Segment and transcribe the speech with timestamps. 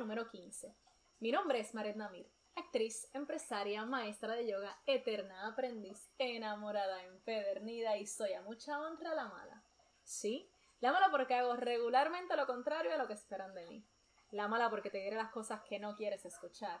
[0.00, 0.74] número 15.
[1.18, 8.06] Mi nombre es Maret Namir, actriz, empresaria, maestra de yoga, eterna aprendiz, enamorada, empedernida y
[8.06, 9.62] soy a mucha honra la mala.
[10.02, 10.50] Sí,
[10.80, 13.84] la mala porque hago regularmente lo contrario a lo que esperan de mí.
[14.30, 16.80] La mala porque te diré las cosas que no quieres escuchar.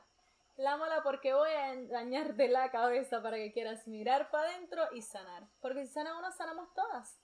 [0.56, 5.02] La mala porque voy a dañarte la cabeza para que quieras mirar para adentro y
[5.02, 5.46] sanar.
[5.60, 7.20] Porque si sana uno, sanamos todas.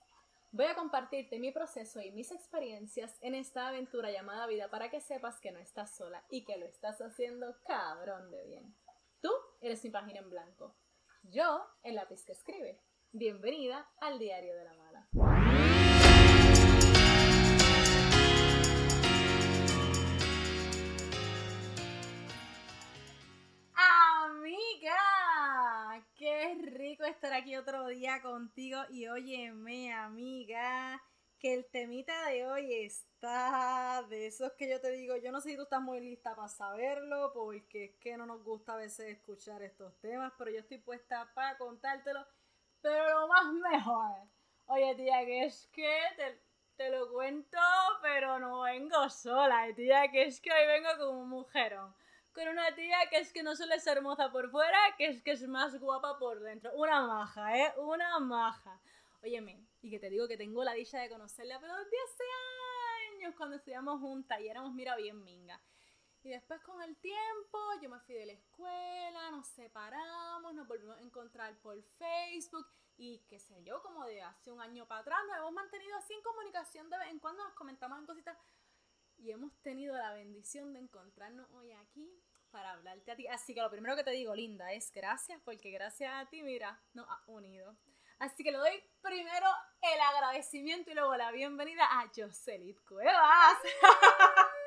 [0.51, 5.01] Voy a compartirte mi proceso y mis experiencias en esta aventura llamada vida para que
[5.01, 8.75] sepas que no estás sola y que lo estás haciendo cabrón de bien.
[9.21, 10.73] Tú eres mi página en blanco.
[11.23, 12.81] Yo, el lápiz que escribe.
[13.11, 15.09] Bienvenida al Diario de la Mala.
[23.75, 25.16] Amiga,
[26.55, 31.01] rico estar aquí otro día contigo y óyeme, amiga,
[31.39, 35.49] que el temita de hoy está de esos que yo te digo, yo no sé
[35.49, 39.09] si tú estás muy lista para saberlo, porque es que no nos gusta a veces
[39.09, 42.25] escuchar estos temas, pero yo estoy puesta para contártelo,
[42.81, 44.15] pero lo más mejor.
[44.67, 46.41] Oye, tía, que es que te,
[46.77, 47.59] te lo cuento,
[48.01, 51.93] pero no vengo sola, tía, que es que hoy vengo como un mujerón
[52.37, 55.31] con una tía que es que no suele ser hermosa por fuera, que es que
[55.31, 56.71] es más guapa por dentro.
[56.75, 57.73] Una maja, ¿eh?
[57.77, 58.79] Una maja.
[59.23, 62.23] Óyeme, y que te digo que tengo la dicha de conocerla, pero desde hace
[63.15, 65.59] años cuando estudiamos juntas y éramos, mira, bien minga.
[66.21, 70.95] Y después con el tiempo yo me fui de la escuela, nos separamos, nos volvimos
[70.95, 75.19] a encontrar por Facebook y qué sé yo, como de hace un año para atrás,
[75.27, 78.37] nos hemos mantenido así en comunicación de vez en cuando, nos comentamos en cositas
[79.17, 82.07] y hemos tenido la bendición de encontrarnos hoy aquí
[82.51, 83.27] para hablarte a ti.
[83.27, 86.81] Así que lo primero que te digo, linda, es gracias, porque gracias a ti, mira,
[86.93, 87.75] nos ha unido.
[88.19, 89.47] Así que le doy primero
[89.81, 93.57] el agradecimiento y luego la bienvenida a Jocelit Cuevas.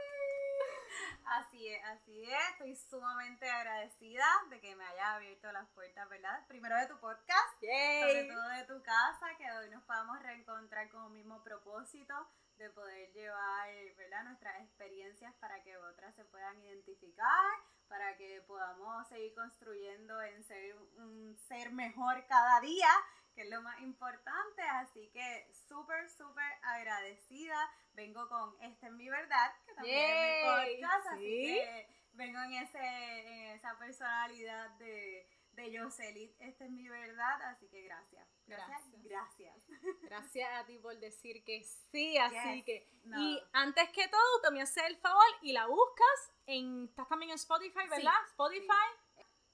[1.31, 2.51] Así es, así es.
[2.51, 6.45] Estoy sumamente agradecida de que me hayas abierto las puertas, ¿verdad?
[6.49, 11.03] Primero de tu podcast, sobre todo de tu casa, que hoy nos podamos reencontrar con
[11.05, 12.15] un mismo propósito
[12.61, 14.25] de poder llevar, ¿verdad?
[14.25, 20.77] Nuestras experiencias para que otras se puedan identificar, para que podamos seguir construyendo en ser
[20.99, 22.91] un ser mejor cada día,
[23.35, 24.63] que es lo más importante.
[24.63, 27.57] Así que súper, súper agradecida.
[27.95, 32.53] Vengo con Este es mi verdad, que también es mi podcast, así que vengo en,
[32.53, 35.27] ese, en esa personalidad de,
[35.61, 36.35] de Jocelit.
[36.41, 38.27] Esta es mi verdad, así que gracias.
[38.47, 38.83] Gracias.
[39.05, 39.55] Gracias.
[40.03, 42.89] Gracias a ti por decir que sí, así que.
[43.05, 46.85] Y antes que todo, tú me haces el favor y la buscas en.
[46.85, 48.13] Estás también en Spotify, ¿verdad?
[48.29, 48.89] Spotify.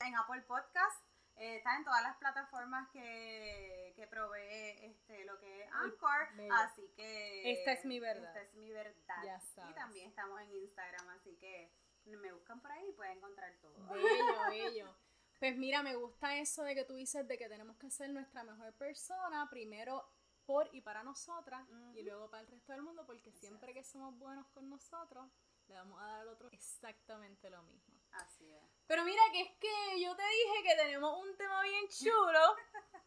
[0.00, 1.04] En Apple Podcast.
[1.38, 6.28] Eh, está en todas las plataformas que, que provee este, lo que es Anchor.
[6.52, 7.52] Así que.
[7.52, 8.28] Esta es mi verdad.
[8.28, 9.22] Esta es mi verdad.
[9.24, 9.70] Ya sabes.
[9.70, 11.70] Y también estamos en Instagram, así que
[12.14, 13.74] me buscan por ahí y pueden encontrar todo.
[13.88, 14.94] Bello, bello.
[15.38, 18.42] Pues mira, me gusta eso de que tú dices de que tenemos que ser nuestra
[18.42, 20.04] mejor persona, primero
[20.46, 24.16] por y para nosotras y luego para el resto del mundo, porque siempre que somos
[24.18, 25.26] buenos con nosotros,
[25.66, 27.94] le vamos a dar al otro exactamente lo mismo.
[28.12, 28.62] Así es.
[28.86, 32.38] Pero mira que es que yo te dije que tenemos un tema bien chulo.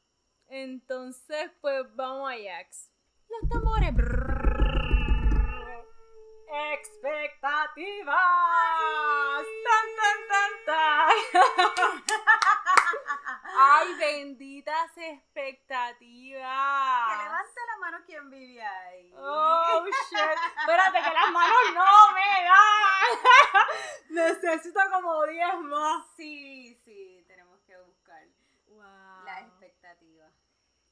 [0.47, 2.91] Entonces, pues vamos a Jax.
[3.29, 3.94] Los tambores.
[6.51, 9.45] Expectativas.
[9.65, 11.15] Tan, tan, tan, tan.
[13.61, 15.99] Ay, benditas expectativas.
[17.09, 19.13] Que levante la mano quien vive ahí.
[19.17, 20.19] Oh, shit.
[20.59, 23.67] Espérate, que las manos no me dan.
[24.09, 26.05] Necesito como 10 más.
[26.15, 28.23] Sí, sí, tenemos que buscar
[28.67, 29.23] Wow.
[29.25, 30.31] las expectativas.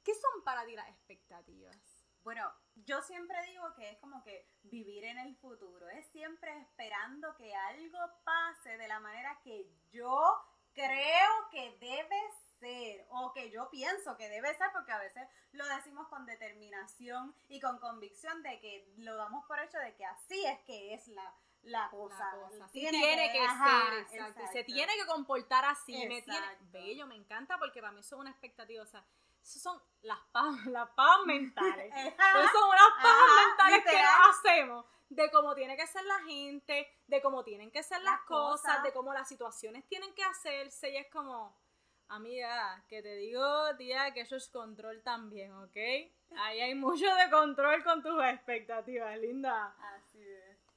[0.04, 1.78] ¿Qué son para ti las expectativas?
[2.24, 2.52] Bueno,
[2.88, 7.54] yo siempre digo que es como que vivir en el futuro, es siempre esperando que
[7.54, 10.36] algo pase de la manera que yo
[10.74, 15.68] creo que debe ser o que yo pienso que debe ser porque a veces lo
[15.68, 20.46] decimos con determinación y con convicción de que lo damos por hecho de que así
[20.46, 22.18] es que es la, la cosa.
[22.18, 22.68] La cosa.
[22.70, 24.42] Sí, Tiene tiene, que, ajá, ser, exacto.
[24.54, 26.08] Se tiene que comportar así.
[26.08, 28.82] Me tiene, bello, me encanta porque para mí eso es una expectativa.
[28.82, 29.04] O sea,
[29.48, 31.92] eso son las paz, las paz mentales.
[31.96, 34.22] Esas son unas pajas Ajá, mentales que literal.
[34.30, 38.22] hacemos de cómo tiene que ser la gente, de cómo tienen que ser las, Las
[38.24, 38.84] cosas, cosas.
[38.84, 40.90] de cómo las situaciones tienen que hacerse.
[40.90, 41.58] Y es como,
[42.10, 45.78] amiga, que te digo, tía, que eso es control también, ¿ok?
[46.40, 49.74] Ahí hay mucho de control con tus expectativas, linda.
[49.96, 50.07] Así.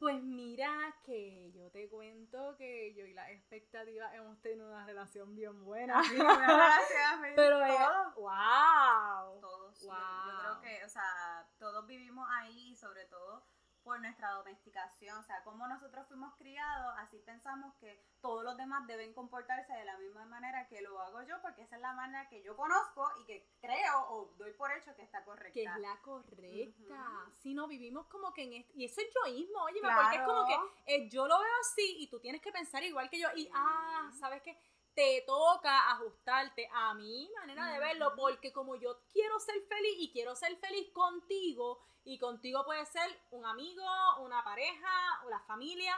[0.00, 5.34] Pues mira que yo te cuento que yo y las expectativas hemos tenido una relación
[5.36, 6.00] bien buena.
[6.16, 7.68] Gracias, Pero todos.
[7.68, 9.40] ella, wow.
[9.40, 9.80] todos.
[9.82, 10.40] Yo- Yo, Wow.
[10.40, 13.44] creo que, o sea, todos vivimos ahí, sobre todo
[13.90, 18.86] por nuestra domesticación, o sea, como nosotros fuimos criados, así pensamos que todos los demás
[18.86, 22.28] deben comportarse de la misma manera que lo hago yo, porque esa es la manera
[22.28, 25.54] que yo conozco y que creo o doy por hecho que está correcta.
[25.54, 27.32] Que es la correcta.
[27.32, 30.46] Si no, vivimos como que en esto, y eso es yoísmo, oye, porque es como
[30.46, 33.50] que eh, yo lo veo así y tú tienes que pensar igual que yo, y
[33.52, 34.56] ah, ¿sabes qué?
[34.94, 40.12] Te toca ajustarte a mi manera de verlo, porque como yo quiero ser feliz y
[40.12, 43.84] quiero ser feliz contigo, y contigo puede ser un amigo,
[44.20, 44.88] una pareja,
[45.28, 45.94] la familia,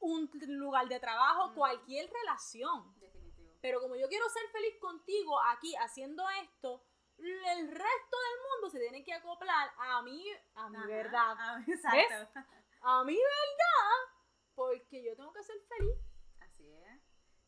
[0.00, 2.94] un lugar de trabajo, cualquier relación.
[3.00, 3.58] Definitivo.
[3.60, 6.84] Pero como yo quiero ser feliz contigo aquí haciendo esto,
[7.18, 10.24] el resto del mundo se tiene que acoplar a mí,
[10.54, 11.36] a mi verdad.
[11.38, 12.40] A, exacto.
[12.82, 14.14] a mi verdad,
[14.54, 15.94] porque yo tengo que ser feliz.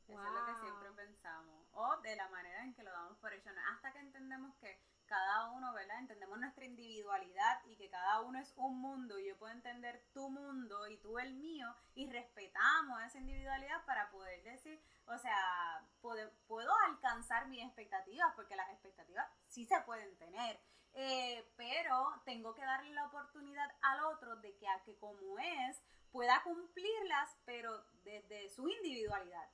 [0.09, 1.67] Eso es lo que siempre pensamos.
[1.73, 3.51] O de la manera en que lo damos por hecho.
[3.73, 5.99] Hasta que entendemos que cada uno, ¿verdad?
[6.01, 10.29] Entendemos nuestra individualidad y que cada uno es un mundo y yo puedo entender tu
[10.31, 16.31] mundo y tú el mío y respetamos esa individualidad para poder decir, o sea, puedo,
[16.49, 20.61] puedo alcanzar mis expectativas porque las expectativas sí se pueden tener.
[20.99, 25.83] Eh, pero tengo que darle la oportunidad al otro de que a que como es
[26.11, 29.47] pueda cumplirlas, pero desde su individualidad,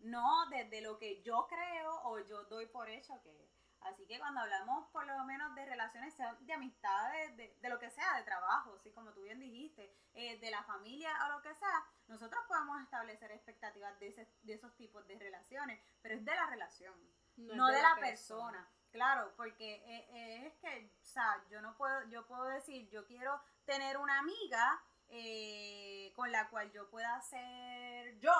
[0.00, 3.48] no desde lo que yo creo o yo doy por hecho que.
[3.82, 7.90] Así que cuando hablamos por lo menos de relaciones, de amistades, de, de, lo que
[7.90, 8.90] sea, de trabajo, ¿sí?
[8.90, 13.30] como tú bien dijiste, eh, de la familia o lo que sea, nosotros podemos establecer
[13.30, 16.94] expectativas de, ese, de esos tipos de relaciones, pero es de la relación,
[17.36, 18.68] no, de, la, persona.
[18.90, 23.06] Claro, porque eh, eh, es que, o sea, yo no puedo, yo puedo decir, yo
[23.06, 24.82] quiero tener una amiga
[26.14, 28.32] con la cual yo pueda ser yo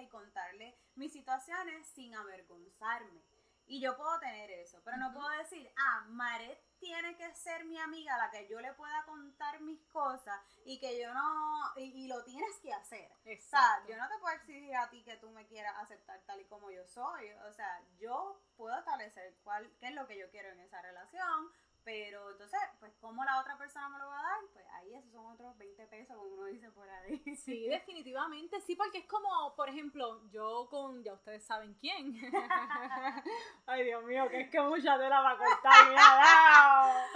[0.00, 3.22] y contarle mis situaciones sin avergonzarme.
[3.66, 7.78] Y yo puedo tener eso, pero no puedo decir, ah, Maret tiene que ser mi
[7.78, 12.08] amiga a la que yo le pueda contar mis cosas y que yo no, y,
[12.08, 13.12] lo tienes que hacer.
[13.12, 16.40] O sea, yo no te puedo exigir a ti que tú me quieras aceptar tal
[16.40, 17.28] y como yo soy.
[17.46, 21.52] O sea, yo puedo establecer cuál, qué es lo que yo quiero en esa relación,
[21.88, 24.40] pero entonces, pues, ¿cómo la otra persona me lo va a dar?
[24.52, 27.18] Pues ahí esos son otros 20 pesos, como uno dice por ahí.
[27.34, 32.14] Sí, definitivamente, sí, porque es como, por ejemplo, yo con, ya ustedes saben quién.
[33.66, 37.06] Ay, Dios mío, que es que mucha tela va a cortar, mira,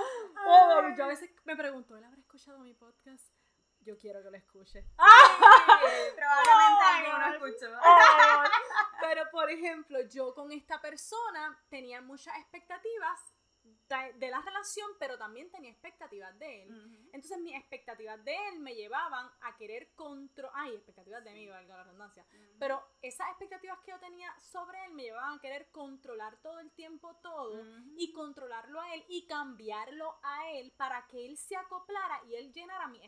[0.47, 3.31] oh, Yo a veces me pregunto, ¿él habrá escuchado mi podcast?
[3.81, 4.87] Yo quiero que lo escuche.
[6.17, 7.79] probablemente alguien lo escuchó.
[9.03, 13.35] pero, por ejemplo, yo con esta persona tenía muchas expectativas
[14.15, 17.09] de la relación, pero también tenía expectativas de él.
[17.13, 21.77] Entonces mis expectativas de él me llevaban a querer controlar, ay, expectativas de mí, valga
[21.77, 22.27] la redundancia,
[22.59, 26.71] pero esas expectativas que yo tenía sobre él me llevaban a querer controlar todo el
[26.73, 27.63] tiempo todo
[27.97, 32.53] y controlarlo a él y cambiarlo a él para que él se acoplara y él
[32.53, 33.03] llenara mi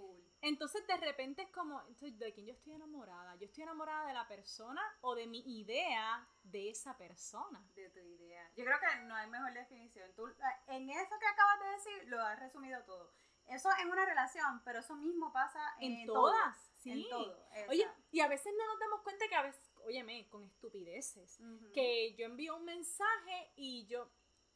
[0.00, 0.36] expectativa.
[0.42, 3.36] Entonces de repente es como, ¿de quién yo estoy enamorada?
[3.36, 7.66] ¿Yo estoy enamorada de la persona o de mi idea de esa persona?
[7.74, 8.50] De tu idea.
[8.54, 10.12] Yo creo que no hay mejor definición.
[10.14, 10.26] Tú,
[10.68, 13.12] en eso que acabas de decir, lo has resumido todo.
[13.46, 16.56] Eso en una relación, pero eso mismo pasa en, todas.
[16.74, 16.90] Sí.
[16.90, 17.46] En todo.
[17.68, 21.38] Oye, y a veces no nos damos cuenta que a veces, óyeme, con estupideces,
[21.72, 24.10] que yo envío un mensaje y yo,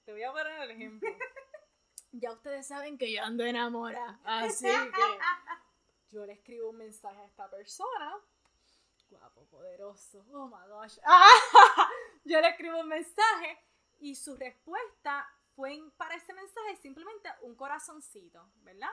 [0.04, 1.08] te voy a poner el ejemplo.
[2.12, 4.20] ya ustedes saben que yo ando enamorada.
[4.24, 4.72] Así que
[6.10, 8.16] yo le escribo un mensaje a esta persona.
[9.08, 10.24] Guapo, poderoso.
[10.32, 10.98] Oh my gosh.
[12.24, 13.58] yo le escribo un mensaje
[13.98, 18.92] y su respuesta fue para ese mensaje simplemente un corazoncito, ¿verdad?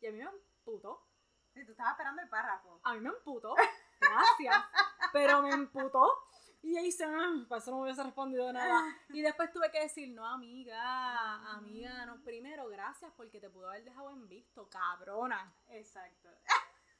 [0.00, 1.06] Y a mí me emputó.
[1.54, 2.80] Y tú estabas esperando el párrafo.
[2.84, 3.54] A mí me emputó.
[4.00, 4.64] Gracias.
[5.12, 6.29] pero me emputó
[6.62, 8.84] y ahí se, ah, para eso no me hubiese respondido nada.
[9.08, 13.84] Y después tuve que decir, no, amiga, amiga, no, primero, gracias porque te pudo haber
[13.84, 15.54] dejado en visto, cabrona.
[15.68, 16.28] Exacto.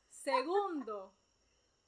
[0.09, 1.14] Segundo,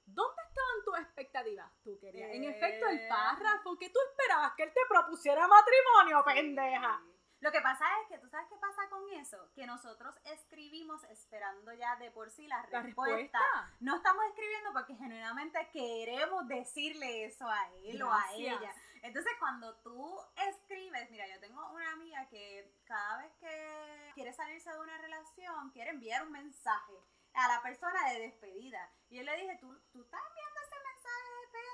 [0.04, 1.72] ¿dónde estaban tus expectativas?
[1.82, 7.02] Tú querías, en efecto, el párrafo, que tú esperabas que él te propusiera matrimonio, pendeja.
[7.42, 9.50] Lo que pasa es que, ¿tú sabes qué pasa con eso?
[9.52, 13.40] Que nosotros escribimos esperando ya de por sí la respuesta.
[13.80, 18.72] No estamos escribiendo porque genuinamente queremos decirle eso a él o a ella.
[19.02, 24.70] Entonces, cuando tú escribes, mira, yo tengo una amiga que cada vez que quiere salirse
[24.70, 26.94] de una relación, quiere enviar un mensaje
[27.34, 28.88] a la persona de despedida.
[29.10, 30.76] Y yo le dije, tú, tú estás enviando ese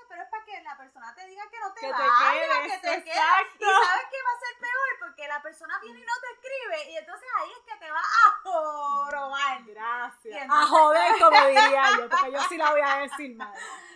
[0.09, 3.03] pero es para que la persona te diga que no te, que vayas, que te
[3.03, 3.15] quedes.
[3.15, 6.91] Y sabes que va a ser peor porque la persona viene y no te escribe
[6.91, 9.63] y entonces ahí es que te va a jorobar.
[9.65, 10.47] Gracias.
[10.49, 13.53] a joder, como diría yo, porque yo sí la voy a decir mal.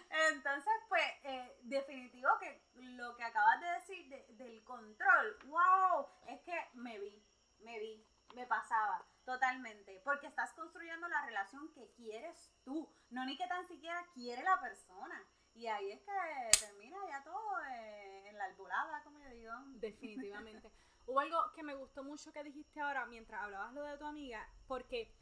[0.09, 6.69] Entonces, pues, eh, definitivo que lo que acabas de decir del control, wow, es que
[6.73, 7.25] me vi,
[7.59, 13.37] me vi, me pasaba totalmente, porque estás construyendo la relación que quieres tú, no ni
[13.37, 15.23] que tan siquiera quiere la persona.
[15.55, 16.11] Y ahí es que
[16.59, 19.53] termina ya todo eh, en la albolada, como yo digo.
[19.75, 20.71] Definitivamente.
[21.05, 24.47] Hubo algo que me gustó mucho que dijiste ahora mientras hablabas lo de tu amiga,
[24.67, 25.13] porque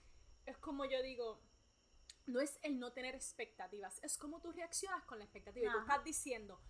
[0.45, 1.41] es como yo digo,
[2.27, 5.69] no es el no tener expectativas, es como tú reaccionas con la expectativa.
[5.69, 6.61] Y tú estás diciendo,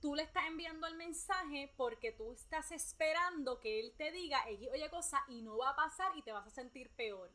[0.00, 4.90] tú le estás enviando el mensaje porque tú estás esperando que él te diga oye
[4.90, 7.30] cosa y no va a pasar y te vas a sentir peor.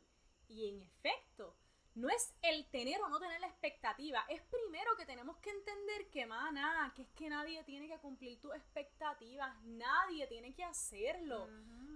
[0.48, 1.56] Y en efecto,
[1.94, 6.08] no es el tener o no tener la expectativa, es primero que tenemos que entender
[6.10, 11.48] que, mana, que es que nadie tiene que cumplir tus expectativas, nadie tiene que hacerlo.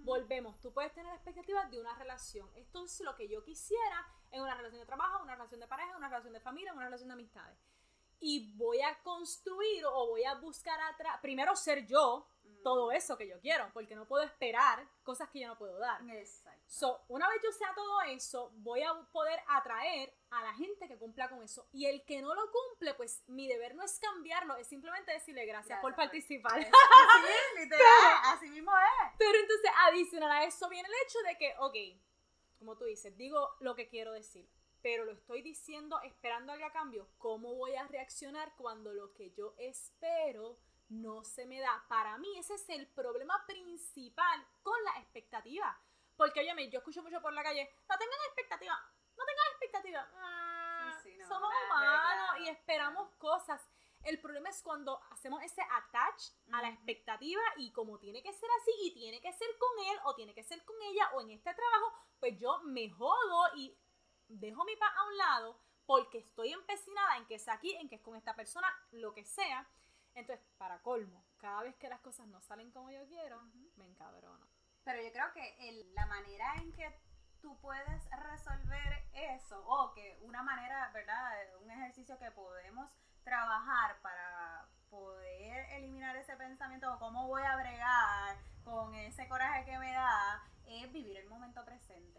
[0.04, 2.48] Volvemos, tú puedes tener expectativas de una relación.
[2.54, 5.96] Esto es lo que yo quisiera en una relación de trabajo, una relación de pareja,
[5.96, 7.58] una relación de familia, una relación de amistades
[8.20, 12.26] y voy a construir o voy a buscar atrás, primero ser yo.
[12.62, 16.00] Todo eso que yo quiero, porque no puedo esperar cosas que yo no puedo dar.
[16.10, 16.62] Exacto.
[16.66, 20.98] So, una vez yo sea todo eso, voy a poder atraer a la gente que
[20.98, 21.66] cumpla con eso.
[21.72, 25.46] Y el que no lo cumple, pues mi deber no es cambiarlo, es simplemente decirle
[25.46, 26.62] gracias, por participar.
[26.62, 26.70] Sí,
[27.60, 29.14] literal, así mismo es.
[29.18, 33.56] Pero entonces, adicional a eso viene el hecho de que, ok, como tú dices, digo
[33.60, 34.48] lo que quiero decir
[34.82, 37.08] pero lo estoy diciendo esperando algo a cambio.
[37.18, 40.56] ¿Cómo voy a reaccionar cuando lo que yo espero
[40.88, 41.84] no se me da?
[41.88, 45.78] Para mí ese es el problema principal con la expectativa.
[46.16, 48.74] Porque, oye, yo escucho mucho por la calle, no tengan expectativa,
[49.16, 50.10] no tengan expectativa.
[50.14, 53.62] Ah, somos humanos y esperamos cosas.
[54.02, 58.48] El problema es cuando hacemos ese attach a la expectativa y como tiene que ser
[58.60, 61.30] así y tiene que ser con él o tiene que ser con ella o en
[61.30, 63.76] este trabajo, pues yo me jodo y
[64.28, 67.96] dejo mi paz a un lado porque estoy empecinada en que es aquí, en que
[67.96, 69.68] es con esta persona, lo que sea.
[70.14, 73.40] Entonces, para colmo, cada vez que las cosas no salen como yo quiero,
[73.76, 74.46] me encabrono.
[74.84, 77.00] Pero yo creo que la manera en que
[77.40, 81.32] tú puedes resolver eso, o que una manera, ¿verdad?
[81.62, 82.90] Un ejercicio que podemos
[83.22, 89.78] trabajar para poder eliminar ese pensamiento o cómo voy a bregar con ese coraje que
[89.78, 92.17] me da, es vivir el momento presente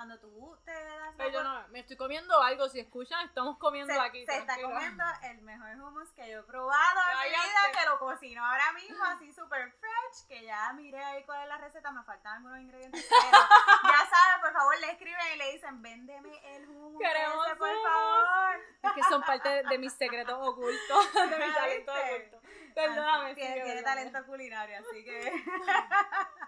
[0.00, 3.92] cuando tú te das Pero yo no, me estoy comiendo algo, si escuchan, estamos comiendo
[4.00, 4.24] aquí.
[4.24, 7.98] Se está comiendo el mejor hummus que yo he probado en mi vida, que lo
[7.98, 12.02] cocino ahora mismo, así super fresh, que ya miré ahí cuál es la receta, me
[12.04, 13.10] faltan algunos ingredientes.
[13.10, 17.82] ya saben, por favor, le escriben y le dicen, véndeme el hummus Queremos ese, por
[17.82, 18.60] favor.
[18.82, 22.40] Es que son parte de, mis secretos ocultos, de mi talento oculto.
[22.74, 23.34] Perdóname.
[23.34, 25.44] Tiene, tiene talento culinario, así que...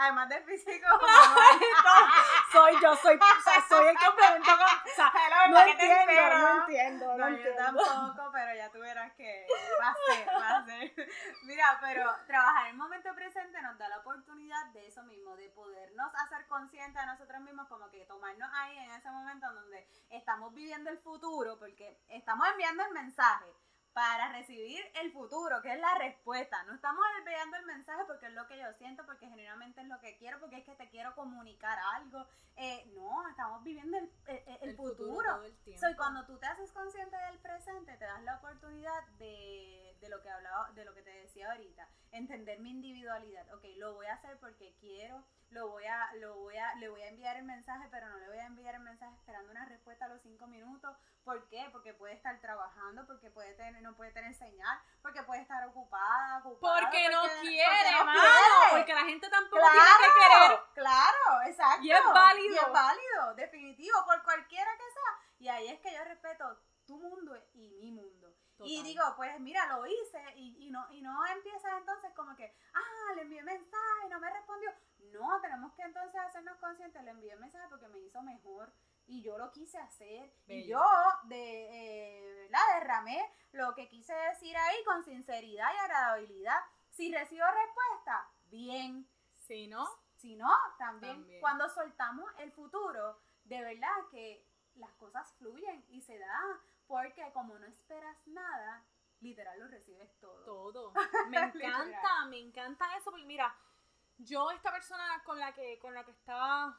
[0.00, 0.86] Además de físico.
[2.52, 4.90] soy yo, soy, o sea, soy el complemento con.
[4.90, 5.12] O sea,
[5.50, 7.50] no, entiendo, no entiendo, no, entiendo.
[7.50, 9.46] Yo tampoco, pero ya tú verás que
[9.78, 11.08] va a ser, va a ser.
[11.44, 15.50] Mira, pero trabajar en el momento presente nos da la oportunidad de eso mismo, de
[15.50, 19.86] podernos hacer conscientes de nosotros mismos, como que tomarnos ahí en ese momento en donde
[20.08, 23.54] estamos viviendo el futuro, porque estamos enviando el mensaje
[24.00, 26.64] para recibir el futuro, que es la respuesta.
[26.64, 30.00] No estamos enviando el mensaje porque es lo que yo siento, porque generalmente es lo
[30.00, 32.26] que quiero, porque es que te quiero comunicar algo.
[32.56, 34.10] Eh, no, estamos viviendo el,
[34.62, 35.42] el, futuro.
[35.78, 40.22] Soy cuando tú te haces consciente del presente, te das la oportunidad de, de lo
[40.22, 43.52] que hablaba, de lo que te decía ahorita, entender mi individualidad.
[43.54, 47.02] Ok, lo voy a hacer porque quiero lo voy a, lo voy a, le voy
[47.02, 50.04] a enviar el mensaje, pero no le voy a enviar el mensaje esperando una respuesta
[50.04, 50.96] a los cinco minutos.
[51.24, 51.68] ¿Por qué?
[51.72, 56.38] Porque puede estar trabajando, porque puede tener, no puede tener señal, porque puede estar ocupada,
[56.38, 60.60] ocupada porque, no quiere, porque porque la gente tampoco tiene que querer.
[60.74, 61.84] Claro, exacto.
[61.84, 62.54] Y es válido.
[62.54, 65.18] Y es válido, definitivo, por cualquiera que sea.
[65.40, 68.32] Y ahí es que yo respeto tu mundo y mi mundo.
[68.64, 72.54] Y digo, pues mira, lo hice y, y, no, y no empiezas entonces como que,
[72.74, 74.70] ah, le envié mensaje, no me respondió.
[75.12, 78.72] No, tenemos que entonces hacernos conscientes, le envié mensaje porque me hizo mejor
[79.06, 80.32] y yo lo quise hacer.
[80.46, 80.82] Y yo
[81.24, 83.20] de, eh, derramé
[83.52, 86.60] lo que quise decir ahí con sinceridad y agradabilidad.
[86.90, 89.08] Si recibo respuesta, bien.
[89.36, 95.84] Si no, si no, también, cuando soltamos el futuro, de verdad que las cosas fluyen
[95.88, 98.84] y se da, porque como no esperas nada,
[99.20, 100.44] literal lo recibes todo.
[100.44, 100.92] Todo.
[101.30, 103.54] Me encanta, me encanta eso, porque mira,
[104.18, 106.76] yo esta persona con la que con la que estaba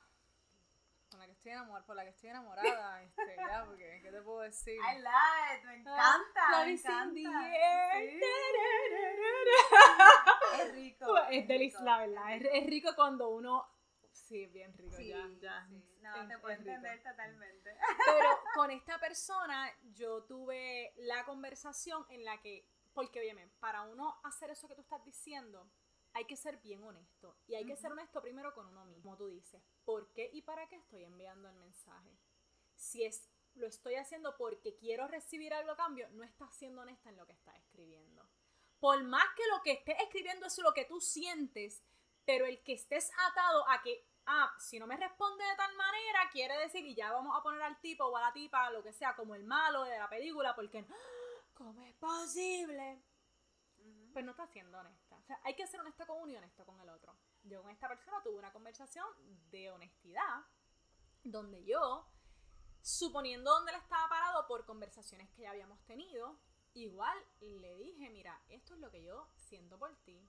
[1.09, 4.21] con la que estoy enamorada, por la que estoy enamorada, este, ya, porque ¿qué te
[4.21, 4.75] puedo decir?
[4.75, 7.21] I love it, me encanta, ah, me encanta.
[10.59, 11.17] Es rico.
[11.29, 13.65] Es, delicioso, la verdad, es, rico cuando uno
[14.11, 15.69] Sí, es bien rico, ya, ya.
[16.17, 17.75] No, te puedo entender totalmente.
[18.05, 24.19] Pero con esta persona yo tuve la conversación en la que, porque óyeme, para uno
[24.23, 25.69] hacer eso que tú estás diciendo,
[26.13, 27.37] hay que ser bien honesto.
[27.47, 29.61] Y hay que ser honesto primero con uno mismo, como tú dices.
[29.85, 32.17] ¿Por qué y para qué estoy enviando el mensaje?
[32.75, 37.09] Si es lo estoy haciendo porque quiero recibir algo a cambio, no estás siendo honesta
[37.09, 38.27] en lo que estás escribiendo.
[38.79, 41.83] Por más que lo que estés escribiendo es lo que tú sientes,
[42.25, 46.29] pero el que estés atado a que, ah, si no me responde de tal manera,
[46.31, 48.93] quiere decir, y ya vamos a poner al tipo o a la tipa, lo que
[48.93, 50.85] sea, como el malo de la película, porque,
[51.53, 53.01] ¿cómo es posible?
[54.13, 55.15] Pues no está siendo honesta.
[55.17, 57.15] O sea, hay que ser honesta con uno y honesto con el otro.
[57.43, 59.07] Yo con esta persona tuve una conversación
[59.49, 60.45] de honestidad,
[61.23, 62.07] donde yo,
[62.81, 66.39] suponiendo dónde él estaba parado por conversaciones que ya habíamos tenido,
[66.73, 70.27] igual le dije, mira, esto es lo que yo siento por ti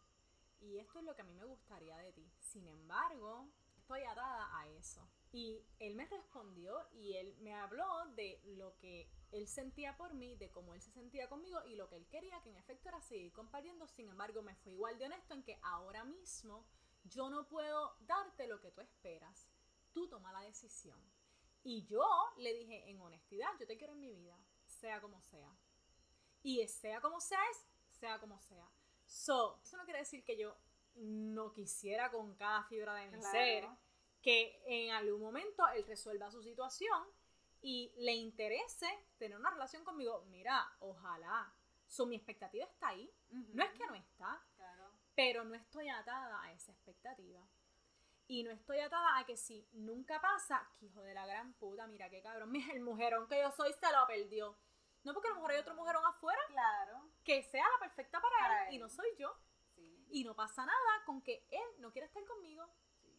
[0.62, 2.30] y esto es lo que a mí me gustaría de ti.
[2.38, 5.08] Sin embargo, estoy atada a eso.
[5.32, 10.36] Y él me respondió y él me habló de lo que él sentía por mí,
[10.36, 13.00] de cómo él se sentía conmigo y lo que él quería, que en efecto era
[13.00, 13.86] seguir compartiendo.
[13.86, 16.66] Sin embargo, me fue igual de honesto en que ahora mismo
[17.04, 19.48] yo no puedo darte lo que tú esperas.
[19.92, 21.00] Tú toma la decisión.
[21.64, 22.04] Y yo
[22.38, 25.56] le dije en honestidad, yo te quiero en mi vida, sea como sea.
[26.42, 27.38] Y sea como sea
[28.02, 28.68] sea como sea.
[29.12, 30.56] So, eso no quiere decir que yo
[30.94, 33.68] no quisiera con cada fibra de mi ser
[34.22, 37.06] que en algún momento él resuelva su situación
[37.60, 38.88] y le interese
[39.18, 40.24] tener una relación conmigo.
[40.30, 41.52] Mira, ojalá.
[41.86, 43.12] So, mi expectativa está ahí.
[43.30, 44.42] No es que no está,
[45.14, 47.46] pero no estoy atada a esa expectativa.
[48.28, 51.86] Y no estoy atada a que si nunca pasa, que hijo de la gran puta,
[51.86, 54.56] mira qué cabrón, mira, el mujerón que yo soy se lo perdió.
[55.04, 56.40] No porque a lo mejor hay otro mujerón afuera.
[56.48, 57.10] Claro.
[57.24, 59.34] Que sea la perfecta para, él, y no soy yo.
[60.10, 62.68] Y no pasa nada con que él no quiera estar conmigo.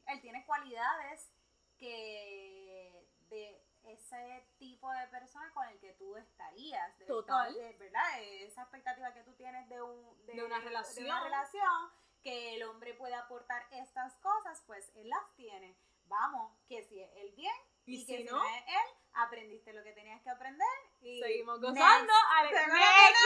[0.06, 1.32] Él tiene cualidades
[1.78, 6.98] que de ese tipo de persona con el que tú estarías.
[7.08, 7.54] Total.
[7.80, 8.22] ¿Verdad?
[8.22, 11.04] Esa expectativa que tú tienes de, un, de, una relación.
[11.04, 15.78] de una relación, que el hombre puede aportar estas cosas, pues él las tiene.
[16.06, 19.94] Vamos, que si es él bien y, que si no es él, aprendiste lo que
[19.94, 20.68] tenías que aprender
[21.04, 21.82] y seguimos gozando.
[21.82, 23.24] Next, next,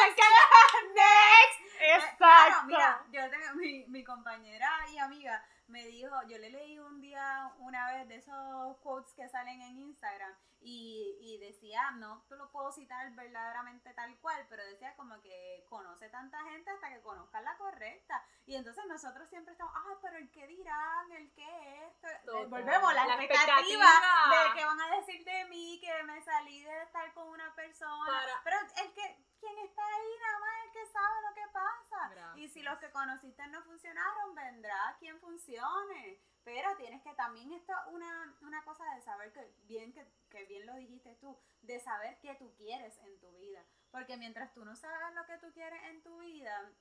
[0.96, 2.66] next, Exacto.
[2.66, 7.52] mira, yo tengo mi, mi compañera y amiga me dijo, yo le leí un día
[7.60, 12.50] una vez de esos quotes que salen en Instagram y, y decía, no te lo
[12.52, 17.44] puedo citar verdaderamente tal cual, pero decía como que conoce tanta gente hasta que conozcan
[17.44, 18.24] la correcta.
[18.48, 22.08] Y entonces nosotros siempre estamos, ah, pero el que dirán, el que esto.
[22.48, 26.84] Volvemos, la, la expectativa, de que van a decir de mí, que me salí de
[26.84, 28.24] estar con una persona.
[28.46, 32.36] Pero el que, quien está ahí nada más el que sabe lo que pasa.
[32.38, 36.22] Y si los que conociste no funcionaron, vendrá quien funcione.
[36.46, 40.66] Pero tienes que también esto una, una cosa de saber que bien que, que bien
[40.66, 43.62] lo dijiste tú, de saber qué tú quieres en tu vida.
[43.92, 46.72] Porque mientras tú no sabes lo que tú quieres en tu vida,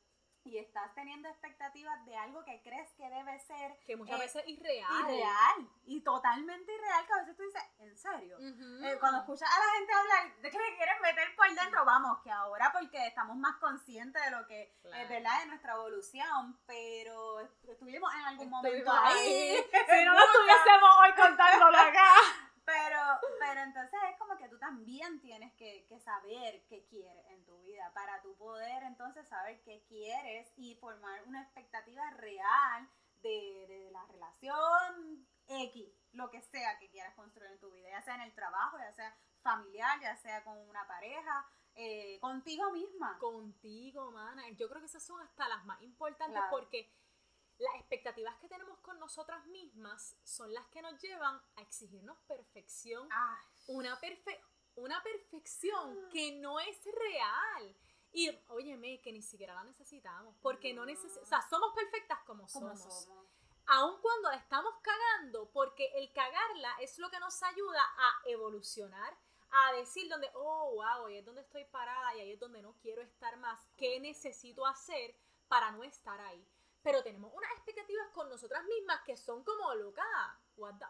[0.47, 4.43] y estás teniendo expectativas de algo que crees que debe ser que muchas eh, veces
[4.45, 4.91] es irreal.
[5.01, 9.59] irreal y totalmente irreal que a veces tú dices en serio eh, cuando escuchas a
[9.59, 13.37] la gente hablar de que le quieren meter por dentro vamos que ahora porque estamos
[13.37, 18.93] más conscientes de lo que es verdad de nuestra evolución pero estuvimos en algún momento
[18.93, 19.57] ahí,
[19.91, 22.99] si no lo estuviésemos hoy contándolo acá pero,
[23.39, 27.57] pero entonces es como que tú también tienes que, que, saber qué quieres en tu
[27.63, 32.89] vida para tu poder entonces saber qué quieres y formar una expectativa real
[33.23, 38.03] de, de, la relación X, lo que sea que quieras construir en tu vida, ya
[38.03, 43.19] sea en el trabajo, ya sea familiar, ya sea con una pareja, eh, contigo misma.
[43.19, 44.49] Contigo, mana.
[44.51, 46.91] Yo creo que esas son hasta las más importantes porque
[47.59, 53.09] las expectativas que tenemos con nosotras mismas son las que nos llevan a exigirnos perfección.
[53.69, 54.41] Una, perfe
[54.77, 56.09] una perfección ah.
[56.13, 57.77] que no es real.
[58.13, 60.35] Y óyeme, que ni siquiera la necesitamos.
[60.41, 61.27] Porque no, necesitamos.
[61.27, 62.81] O sea, somos perfectas como, somos.
[62.81, 63.09] somos.
[63.69, 69.17] Aun cuando la estamos cagando, porque el cagarla es lo que nos ayuda a evolucionar,
[69.51, 72.77] a decir donde, oh, wow, ahí es donde estoy parada y ahí es donde no
[72.79, 73.61] quiero estar más.
[73.77, 75.17] ¿Qué necesito hacer
[75.49, 76.47] para no estar ahí?
[76.87, 80.07] Pero tenemos unas expectativas con nosotras mismas que son como locas.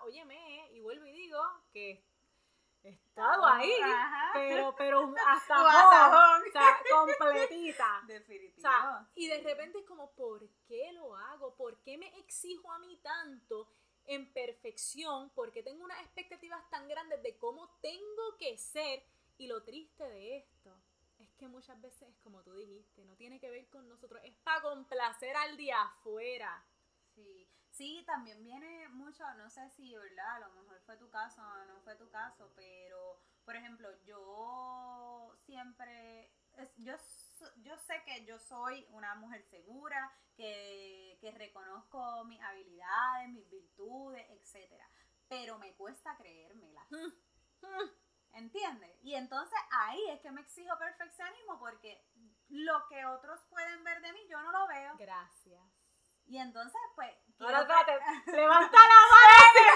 [0.02, 1.40] Óyeme, y vuelvo y digo
[1.72, 2.04] que
[2.82, 3.72] he estado ahí,
[4.35, 8.02] pero, pero hasta o sea, completita.
[8.06, 9.11] Definitivamente.
[9.14, 11.54] y de repente es como, ¿por qué lo hago?
[11.54, 13.66] ¿Por qué me exijo a mí tanto
[14.04, 15.30] en perfección?
[15.30, 19.02] ¿Por qué tengo unas expectativas tan grandes de cómo tengo que ser?
[19.38, 20.86] Y lo triste de esto es
[21.37, 25.37] que muchas veces, como tú dijiste, no tiene que ver con nosotros, es para complacer
[25.37, 26.64] al día afuera.
[27.14, 30.37] Sí, sí, también viene mucho, no sé si, ¿verdad?
[30.37, 35.35] A lo mejor fue tu caso o no fue tu caso, pero, por ejemplo, yo
[35.44, 36.33] siempre,
[36.77, 36.96] yo
[37.57, 44.27] yo sé que yo soy una mujer segura, que, que reconozco mis habilidades, mis virtudes,
[44.31, 44.88] etcétera,
[45.29, 46.87] pero me cuesta creérmela.
[48.37, 48.90] ¿Entiendes?
[49.03, 52.05] Y entonces ahí es que me exijo perfeccionismo porque
[52.49, 54.94] lo que otros pueden ver de mí, yo no lo veo.
[54.99, 55.62] Gracias.
[56.27, 57.11] Y entonces, pues.
[57.40, 57.92] Ahora espérate,
[58.33, 59.70] levanta la mano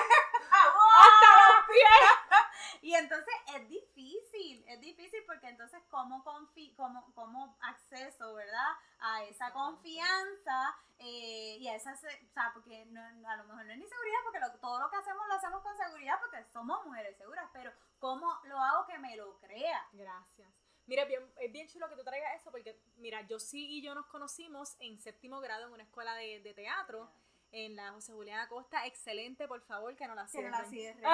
[1.01, 2.30] hasta los pies.
[2.83, 8.73] Y entonces es difícil, es difícil porque entonces, ¿cómo, confi cómo, cómo acceso, verdad?
[9.01, 11.93] A esa confianza eh, y a esa.
[11.93, 14.97] O sea, porque no, a lo mejor no es ni seguridad, porque todo lo que
[14.97, 19.17] hacemos lo hacemos con seguridad porque somos mujeres seguras, pero ¿cómo lo hago que me
[19.17, 19.87] lo crea?
[19.93, 20.49] Gracias.
[20.87, 23.95] Mira, bien, es bien chulo que tú traigas eso porque, mira, yo sí y yo
[23.95, 27.09] nos conocimos en séptimo grado en una escuela de, de teatro.
[27.53, 30.53] En la José Julián Acosta, excelente, por favor, que no la cierren.
[30.53, 31.05] Que no la cierren.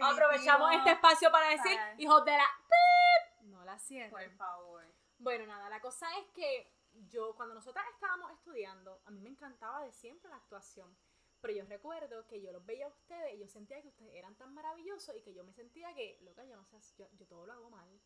[0.00, 2.46] Aprovechamos este espacio para decir, hijos de la...
[3.42, 4.10] No la cierren.
[4.10, 4.84] Por favor.
[5.18, 6.72] Bueno, nada, la cosa es que
[7.08, 10.96] yo, cuando nosotras estábamos estudiando, a mí me encantaba de siempre la actuación.
[11.40, 14.34] Pero yo recuerdo que yo los veía a ustedes y yo sentía que ustedes eran
[14.36, 17.46] tan maravillosos y que yo me sentía que, loca, yo no sé, yo, yo todo
[17.46, 18.00] lo hago mal.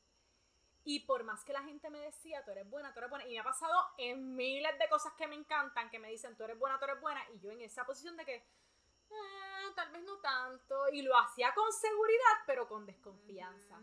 [0.85, 3.33] Y por más que la gente me decía, tú eres buena, tú eres buena, y
[3.33, 6.59] me ha pasado en miles de cosas que me encantan, que me dicen, tú eres
[6.59, 10.19] buena, tú eres buena, y yo en esa posición de que, eh, tal vez no
[10.19, 13.81] tanto, y lo hacía con seguridad, pero con desconfianza.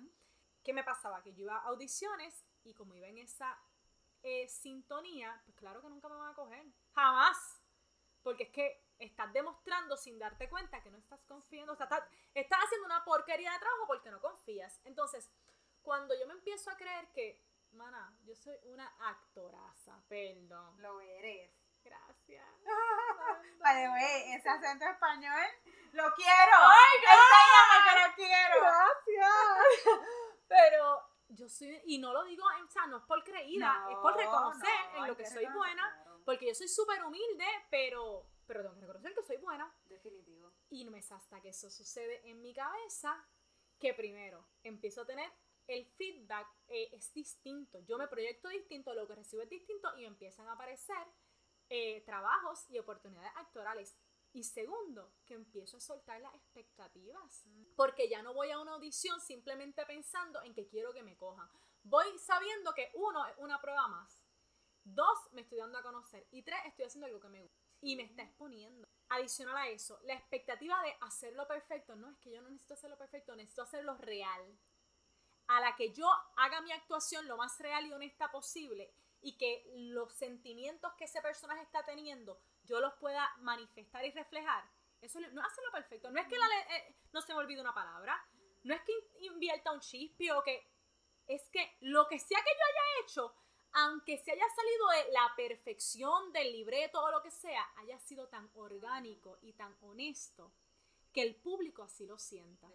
[0.64, 1.22] ¿Qué me pasaba?
[1.22, 3.58] Que yo iba a audiciones y como iba en esa
[4.24, 6.66] eh, sintonía, pues claro que nunca me van a coger.
[6.94, 7.62] Jamás.
[8.22, 12.04] Porque es que estás demostrando sin darte cuenta que no estás confiando, o sea, estás,
[12.34, 14.82] estás haciendo una porquería de trabajo porque no confías.
[14.84, 15.32] Entonces,
[15.88, 20.82] cuando yo me empiezo a creer que, mana, yo soy una actoraza, perdón.
[20.82, 21.50] Lo eres.
[21.82, 22.46] Gracias.
[23.60, 25.48] Vale, güey, ese acento español,
[25.94, 26.58] lo quiero.
[26.60, 28.60] ¡Ay, Enséñame que lo quiero.
[28.60, 30.04] Gracias.
[30.50, 34.18] Pero yo soy, y no lo digo, o sea, no es por creída, es por
[34.18, 38.88] reconocer en lo que, soy buena, porque yo soy súper humilde, pero, pero tengo que
[38.88, 39.74] reconocer que soy buena.
[39.86, 40.52] Definitivo.
[40.70, 43.26] Y no es hasta que eso sucede en mi cabeza
[43.80, 45.32] que primero empiezo a tener
[45.68, 47.80] el feedback eh, es distinto.
[47.82, 51.08] Yo me proyecto distinto, lo que recibo es distinto y empiezan a aparecer
[51.70, 53.96] eh, trabajos y oportunidades actorales.
[54.34, 57.46] Y segundo, que empiezo a soltar las expectativas.
[57.76, 61.50] Porque ya no voy a una audición simplemente pensando en que quiero que me cojan.
[61.84, 64.24] Voy sabiendo que uno es una prueba más.
[64.84, 66.28] Dos, me estoy dando a conocer.
[66.32, 67.58] Y tres, estoy haciendo algo que me gusta.
[67.82, 68.88] Y me está exponiendo.
[69.10, 71.96] Adicional a eso, la expectativa de hacerlo perfecto.
[71.96, 74.58] No, es que yo no necesito hacerlo perfecto, necesito hacerlo real
[75.48, 79.64] a la que yo haga mi actuación lo más real y honesta posible y que
[79.76, 84.64] los sentimientos que ese personaje está teniendo yo los pueda manifestar y reflejar,
[85.02, 86.12] eso no es hacerlo perfecto.
[86.12, 88.22] No es que la eh, no se me olvide una palabra,
[88.64, 90.68] no es que invierta un chispio que
[91.28, 93.36] es que lo que sea que yo haya hecho,
[93.74, 98.28] aunque se haya salido de la perfección del libreto o lo que sea, haya sido
[98.28, 100.52] tan orgánico y tan honesto
[101.14, 102.70] que el público así lo sienta.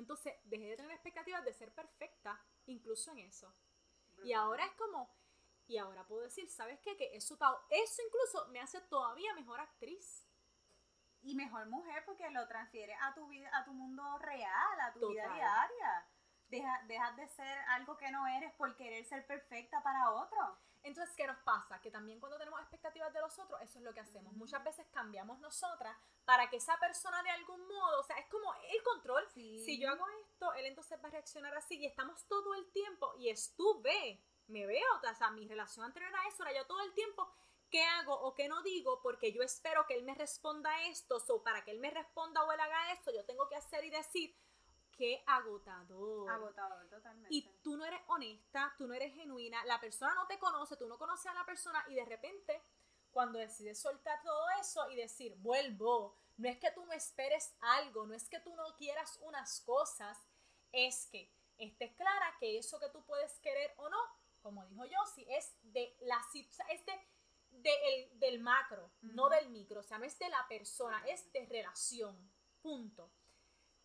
[0.00, 3.54] Entonces dejé de tener expectativas de ser perfecta, incluso en eso.
[4.24, 5.14] Y ahora es como,
[5.66, 6.96] y ahora puedo decir, ¿sabes qué?
[6.96, 10.26] Que eso, eso incluso me hace todavía mejor actriz.
[11.22, 15.10] Y mejor mujer porque lo transfiere a tu vida, a tu mundo real, a tu
[15.10, 16.08] vida diaria.
[16.50, 20.58] Deja, dejas de ser algo que no eres por querer ser perfecta para otro.
[20.82, 21.80] Entonces, ¿qué nos pasa?
[21.80, 24.32] Que también cuando tenemos expectativas de los otros, eso es lo que hacemos.
[24.34, 28.52] Muchas veces cambiamos nosotras para que esa persona de algún modo, o sea, es como
[28.54, 29.28] el control.
[29.32, 33.14] Si yo hago esto, él entonces va a reaccionar así y estamos todo el tiempo
[33.18, 36.92] y estuve, me veo, o sea, mi relación anterior a eso era yo todo el
[36.94, 37.30] tiempo
[37.70, 41.42] qué hago o qué no digo porque yo espero que él me responda esto, o
[41.42, 44.34] para que él me responda o él haga esto, yo tengo que hacer y decir
[45.00, 46.30] qué agotador.
[46.30, 47.34] Agotador, totalmente.
[47.34, 50.86] Y tú no eres honesta, tú no eres genuina, la persona no te conoce, tú
[50.86, 52.62] no conoces a la persona y de repente
[53.10, 58.06] cuando decides soltar todo eso y decir, vuelvo, no es que tú no esperes algo,
[58.06, 60.18] no es que tú no quieras unas cosas,
[60.70, 63.98] es que estés clara que eso que tú puedes querer o no,
[64.42, 66.20] como dijo yo, si es de la
[66.68, 66.84] es
[67.50, 71.46] de, del macro, no del micro, o sea, no es de la persona, es de
[71.46, 73.10] relación, punto.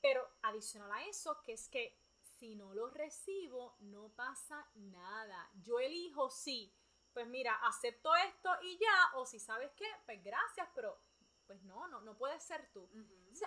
[0.05, 1.97] Pero adicional a eso, que es que
[2.37, 5.49] si no lo recibo, no pasa nada.
[5.63, 6.71] Yo elijo sí,
[7.11, 11.01] pues mira, acepto esto y ya, o si sabes qué, pues gracias, pero
[11.47, 12.87] pues no, no, no puedes ser tú.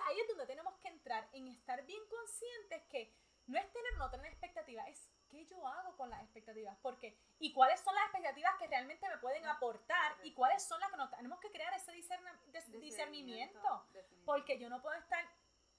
[0.05, 3.15] ahí es donde tenemos que entrar en estar bien conscientes que
[3.47, 7.53] no es tener no tener expectativas, es qué yo hago con las expectativas, porque y
[7.53, 11.09] cuáles son las expectativas que realmente me pueden aportar y cuáles son las que no
[11.09, 13.85] tenemos que crear ese discernimiento,
[14.25, 15.25] porque yo no puedo estar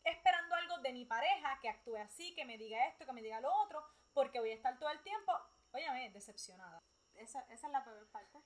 [0.05, 0.39] esperando
[0.83, 3.85] de mi pareja que actúe así, que me diga esto, que me diga lo otro,
[4.12, 5.33] porque voy a estar todo el tiempo,
[5.73, 6.83] óyame, decepcionada.
[7.14, 8.38] esa, esa es la peor parte.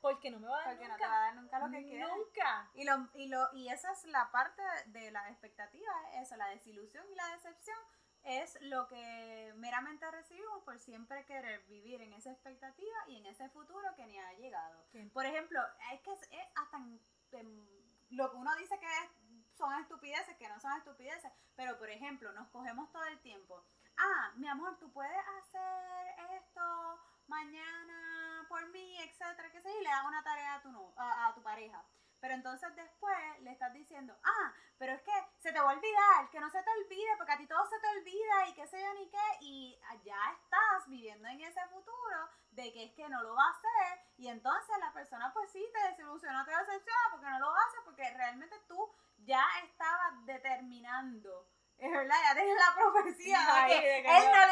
[0.00, 0.96] Porque no me va a dar Porque nunca.
[0.96, 2.08] no te va a dar nunca lo que quieres.
[2.08, 2.70] Nunca.
[2.74, 7.04] Y, lo, y, lo, y esa es la parte de la expectativa, eso, la desilusión
[7.10, 7.78] y la decepción
[8.22, 13.48] es lo que meramente recibimos por siempre querer vivir en esa expectativa y en ese
[13.50, 14.86] futuro que ni ha llegado.
[14.92, 15.04] ¿Qué?
[15.12, 15.60] Por ejemplo,
[15.92, 17.00] es que es, es hasta en-
[17.32, 17.68] en
[18.10, 19.23] lo que uno dice que es-
[19.56, 23.64] son estupideces, que no son estupideces, pero por ejemplo, nos cogemos todo el tiempo.
[23.96, 29.88] Ah, mi amor, tú puedes hacer esto mañana por mí, etcétera, que sé, y le
[29.90, 31.82] das una tarea a tu, no- a, a tu pareja.
[32.20, 36.30] Pero entonces después le estás diciendo, ah, pero es que se te va a olvidar,
[36.30, 38.82] que no se te olvide, porque a ti todo se te olvida y qué sé
[38.82, 43.22] yo ni qué, y ya estás viviendo en ese futuro de que es que no
[43.22, 47.26] lo va a hacer, y entonces la persona pues sí te desilusiona, te decepciona porque
[47.26, 51.48] no lo hace, porque realmente tú ya estabas determinando.
[51.78, 54.46] Es verdad, ya tienes la profecía de Ay, que de que él no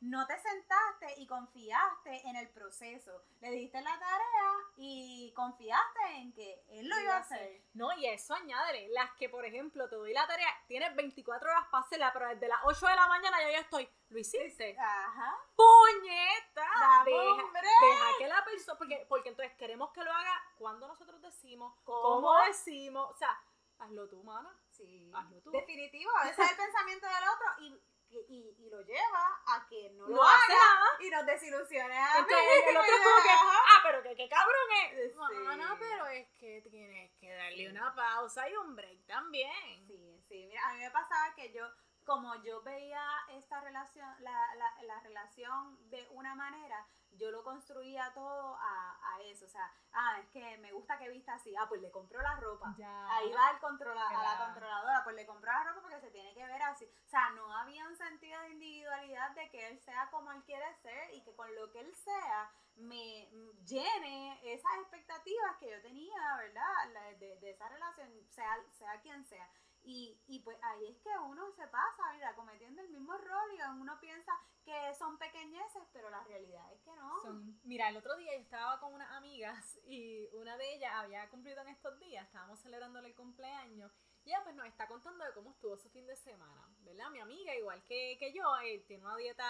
[0.00, 3.22] No te sentaste y confiaste en el proceso.
[3.40, 7.62] Le diste la tarea y confiaste en que él lo iba a hacer.
[7.74, 8.88] No, y eso añádele.
[8.88, 12.48] Las que, por ejemplo, te doy la tarea, tienes 24 horas para hacerla, pero desde
[12.48, 13.88] las 8 de la mañana ya yo estoy.
[14.08, 14.76] Lo hiciste.
[14.78, 15.38] Ajá.
[15.54, 16.66] ¡Puñeta!
[16.80, 18.78] ¡Dame, Deja, deja que la persona.
[18.78, 22.02] Porque, porque entonces queremos que lo haga cuando nosotros decimos, ¿Cómo?
[22.02, 23.10] cómo decimos.
[23.10, 23.38] O sea,
[23.78, 24.50] hazlo tú, mana.
[24.70, 25.10] Sí.
[25.14, 25.50] Hazlo tú.
[25.50, 27.80] Definitivo, ese es el pensamiento del otro y,
[28.28, 32.18] y, y lo lleva a que no, No lo hace haga y nos desilusione a
[32.18, 35.12] Entonces, el otro es como que, ah, pero que qué cabrón es.
[35.12, 35.38] Sí.
[35.44, 39.86] Mana, pero es que tienes que darle una pausa y un break también.
[39.86, 41.66] Sí, sí, mira, a mí me pasaba que yo,
[42.04, 46.86] como yo veía esta relación, la, la, la relación de una manera,
[47.20, 51.08] yo lo construía todo a, a eso, o sea, ah, es que me gusta que
[51.10, 52.74] vista así, ah, pues le compro la ropa.
[52.78, 53.14] Ya.
[53.14, 56.32] Ahí va el controla, a la controladora, pues le compró la ropa porque se tiene
[56.34, 56.86] que ver así.
[56.86, 60.74] O sea, no había un sentido de individualidad de que él sea como él quiere
[60.82, 63.28] ser y que con lo que él sea me
[63.66, 67.18] llene esas expectativas que yo tenía, ¿verdad?
[67.18, 69.46] De, de esa relación, sea, sea quien sea.
[69.82, 73.80] Y, y pues ahí es que uno se pasa, vida, cometiendo el mismo error y
[73.80, 74.32] uno piensa
[74.64, 77.42] que son pequeñeces, pero la realidad es que no.
[77.62, 81.62] Mira, el otro día yo estaba con unas amigas y una de ellas había cumplido
[81.62, 83.90] en estos días, estábamos celebrándole el cumpleaños
[84.24, 87.10] y ella pues nos está contando de cómo estuvo su fin de semana, ¿verdad?
[87.10, 89.44] Mi amiga, igual que, que yo, eh, tiene una dieta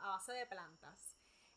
[0.00, 1.16] a base de plantas.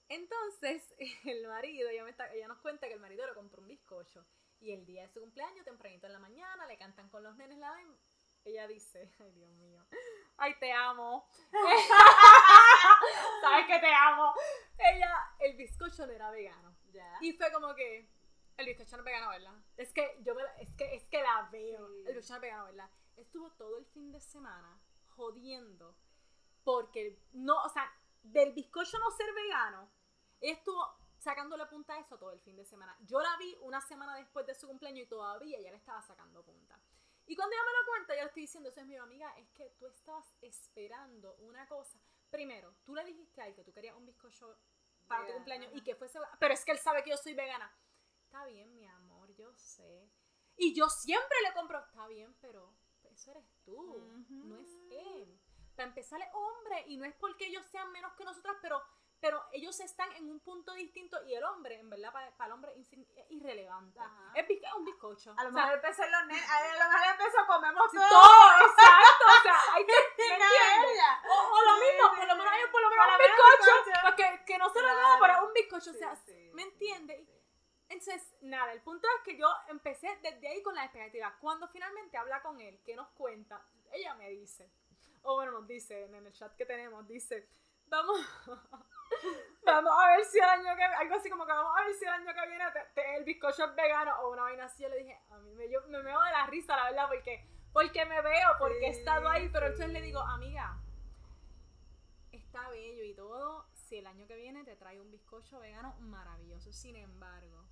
[0.10, 4.25] Entonces, el marido, ella nos cuenta que el marido le compró un bizcocho
[4.60, 7.58] y el día de su cumpleaños, tempranito en la mañana, le cantan con los nenes
[7.58, 7.95] la ven.
[8.45, 9.86] Ella dice, ay Dios mío,
[10.38, 11.28] ay te amo.
[13.41, 14.34] Sabes que te amo.
[14.78, 16.76] Ella, el bizcocho no era vegano.
[16.91, 17.17] Ya.
[17.22, 18.10] Y fue como que,
[18.58, 19.56] el bizcocho no es vegano, ¿verdad?
[19.78, 21.88] Es que yo me es que, es que la veo.
[21.88, 22.04] Sí.
[22.08, 22.89] El bizcocho no es vegano, ¿verdad?
[23.17, 25.95] Estuvo todo el fin de semana jodiendo
[26.63, 27.91] porque no, o sea,
[28.22, 29.89] del bizcocho no ser vegano,
[30.39, 32.97] ella estuvo sacándole punta a eso todo el fin de semana.
[33.01, 36.43] Yo la vi una semana después de su cumpleaños y todavía ella le estaba sacando
[36.43, 36.79] punta.
[37.27, 39.49] Y cuando ella me lo cuenta, yo le estoy diciendo, eso es mi amiga, es
[39.51, 41.99] que tú estabas esperando una cosa.
[42.32, 44.58] Primero, tú le dijiste a él que tú querías un bizcocho
[45.08, 47.34] para tu Vegano, cumpleaños y que fuese, pero es que él sabe que yo soy
[47.34, 47.71] vegana.
[48.25, 50.10] Está bien, mi amor, yo sé.
[50.55, 55.39] Y yo siempre le compro, está bien, pero eso eres tú, no es él.
[55.75, 58.82] Para empezar, es hombre y no es porque ellos sean menos que nosotras, pero,
[59.21, 62.71] pero ellos están en un punto distinto y el hombre, en verdad, para, el hombre
[62.77, 62.88] es
[63.29, 63.99] irrelevante.
[63.99, 64.32] Ajá.
[64.36, 64.45] Es,
[64.77, 65.34] un bizcocho.
[65.38, 68.10] A lo mejor empezó en los nenes, a lo mejor empezó comemos todo.
[68.10, 69.25] todo, exacto.
[69.27, 69.93] O sea, hay que.
[71.29, 73.99] O, o lo mismo, por lo menos hay por lo menos Por un bizcocho, bizcocho.
[74.03, 75.08] porque que no se lo Claro.
[75.08, 77.25] haga, pero es un bizcocho, o sea, Sí, ¿me entiendes?
[77.27, 77.36] sí.
[77.89, 81.36] Entonces, nada, el punto es que yo empecé desde ahí con la expectativa.
[81.41, 84.69] Cuando finalmente habla con él, que nos cuenta, ella me dice,
[85.23, 87.49] o bueno, nos dice en el chat que tenemos, dice,
[87.89, 88.19] vamos,
[89.65, 92.06] vamos a ver si el año que algo así como que vamos a ver si
[92.06, 94.84] el año que viene te- el bizcocho es vegano o una vaina así.
[94.84, 97.45] Yo le dije, a mí me, yo, me veo de la risa, la verdad, porque,
[97.73, 100.78] porque me veo, porque he estado ahí, pero entonces le digo, amiga,
[102.32, 106.71] está bello y todo, si el año que viene te trae un bizcocho vegano, maravilloso.
[106.71, 107.63] Sin embargo,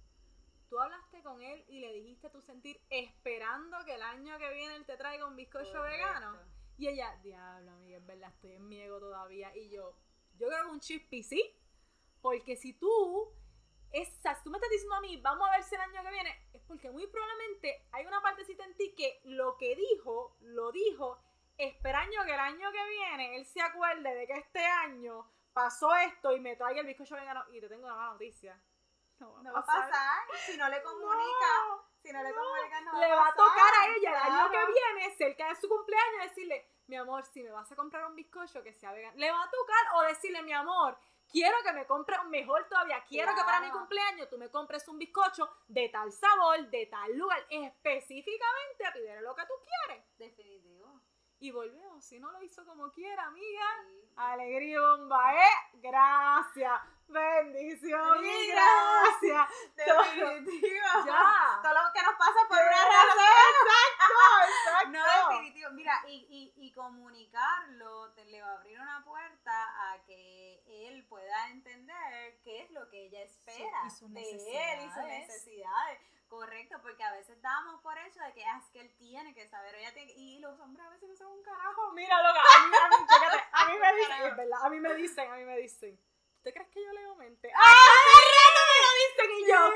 [0.69, 4.75] tú hablaste con él y le dijiste tu sentir esperando que el año que viene
[4.75, 6.38] él te traiga un bizcocho vegano.
[6.78, 9.56] Y ella, diablo, amiga, es verdad, estoy en mi ego todavía.
[9.56, 9.96] Y yo,
[10.38, 11.56] yo creo que un chispi sí.
[12.22, 13.34] Porque si tú,
[13.92, 16.50] esas, tú me estás diciendo a mí, vamos a ver si el año que viene,
[16.54, 21.20] es porque muy probablemente hay una partecita en ti que lo que dijo, lo dijo,
[21.58, 26.36] esperando que el año que viene él se acuerde de que este año pasó esto
[26.36, 27.44] y me traiga el bizcocho vegano.
[27.52, 28.62] Y te tengo una mala noticia.
[29.19, 30.19] No va a No va a pasar.
[30.45, 31.84] Si no le comunica, No.
[32.01, 32.36] si no le no.
[32.36, 34.67] comunica, no le va va a tocar a ella el año Claro.
[34.67, 38.15] que viene, cerca de su cumpleaños, decirle, mi amor, si me vas a comprar un
[38.15, 40.97] bizcocho que sea vegano, le va a tocar o decirle, mi amor,
[41.30, 43.80] quiero que me compres mejor todavía, quiero que para mi Claro.
[43.80, 49.21] cumpleaños tú me compres un bizcocho de tal sabor, de tal lugar, específicamente a pedir
[49.21, 50.06] lo que tú quieres.
[50.17, 51.01] Definitivo.
[51.39, 53.65] Y volvemos, si no lo hizo como quiera, amiga.
[53.86, 54.13] Sí.
[54.15, 55.49] Alegría bomba, ¿eh?
[55.73, 56.82] Gracias.
[57.08, 58.52] Bendición y.
[59.86, 60.78] Todo- Definitivo.
[61.06, 61.60] Ya.
[61.62, 64.50] Todo lo que nos pasa por una Exacto, razón.
[64.50, 64.89] exacto.
[64.89, 65.70] No, definitivo.
[65.72, 71.06] Mira, y, y, y comunicarlo te le va a abrir una puerta a que él
[71.08, 76.00] pueda entender qué es lo que ella espera y sus de él y sus necesidades.
[76.28, 79.48] Correcto, porque a veces damos por hecho de que "Ah, es que él tiene que
[79.48, 81.91] saber, ella tiene que- y los hombres a veces no saben un carajo.
[81.93, 84.28] Mira, loca, a mí, a mí, chécate, a mí me dicen, Carajo.
[84.28, 85.98] es verdad, a mí me dicen, a mí me dicen,
[86.38, 87.52] ¿usted crees que yo leo mente?
[87.54, 87.60] ¡Ah!
[87.63, 89.38] ¡Ay, qué rato me lo dicen!
[89.38, 89.73] Y yo,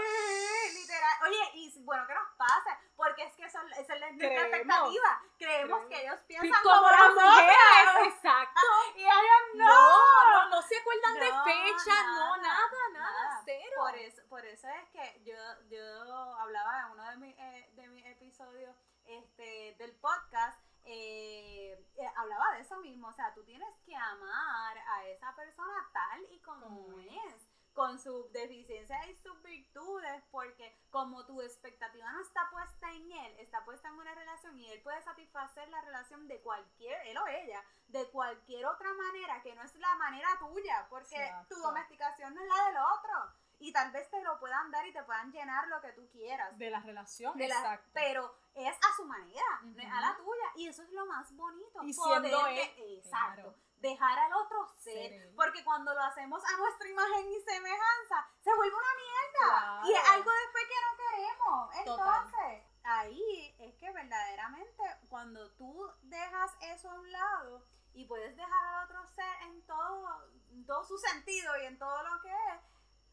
[0.71, 1.17] Sí, literal.
[1.27, 2.79] Oye, y bueno, ¿qué nos pasa?
[2.95, 5.21] Porque es que eso, esa es la nuestra expectativa.
[5.37, 5.85] Creemos Creemos.
[5.89, 8.61] que ellos "Sí, piensan como las mujeres, exacto.
[8.95, 9.65] Y ellos no.
[9.65, 13.41] No, no, no se acuerdan de fecha, no, nada, nada, nada, nada.
[13.45, 13.75] cero.
[13.77, 15.35] Por eso, por eso es que yo,
[15.69, 16.03] yo
[16.39, 22.53] hablaba en uno de mis, eh, de mis episodios este, del podcast, eh, eh, hablaba
[22.55, 26.99] de eso mismo, o sea, tú tienes que amar a esa persona tal y como
[26.99, 33.11] es, con sus deficiencias y sus virtudes, porque como tu expectativa no está puesta en
[33.11, 37.17] él, está puesta en una relación y él puede satisfacer la relación de cualquier, él
[37.17, 41.55] o ella, de cualquier otra manera que no es la manera tuya, porque Exacto.
[41.55, 43.41] tu domesticación no es la del otro.
[43.61, 46.57] Y tal vez te lo puedan dar y te puedan llenar lo que tú quieras.
[46.57, 47.89] De la relación, De la- exacto.
[47.93, 50.51] pero es a su manera, no es a la tuya.
[50.55, 51.79] Y eso es lo más bonito.
[51.83, 53.41] Y poder siendo de- él, exacto.
[53.41, 53.55] claro.
[53.77, 55.33] Dejar al otro ser.
[55.35, 59.59] Porque cuando lo hacemos a nuestra imagen y semejanza, se vuelve una mierda.
[59.59, 59.87] Claro.
[59.87, 61.85] Y es algo después que no queremos.
[61.85, 62.15] Total.
[62.25, 68.65] Entonces, ahí es que verdaderamente cuando tú dejas eso a un lado y puedes dejar
[68.75, 72.61] al otro ser en todo, en todo su sentido y en todo lo que es,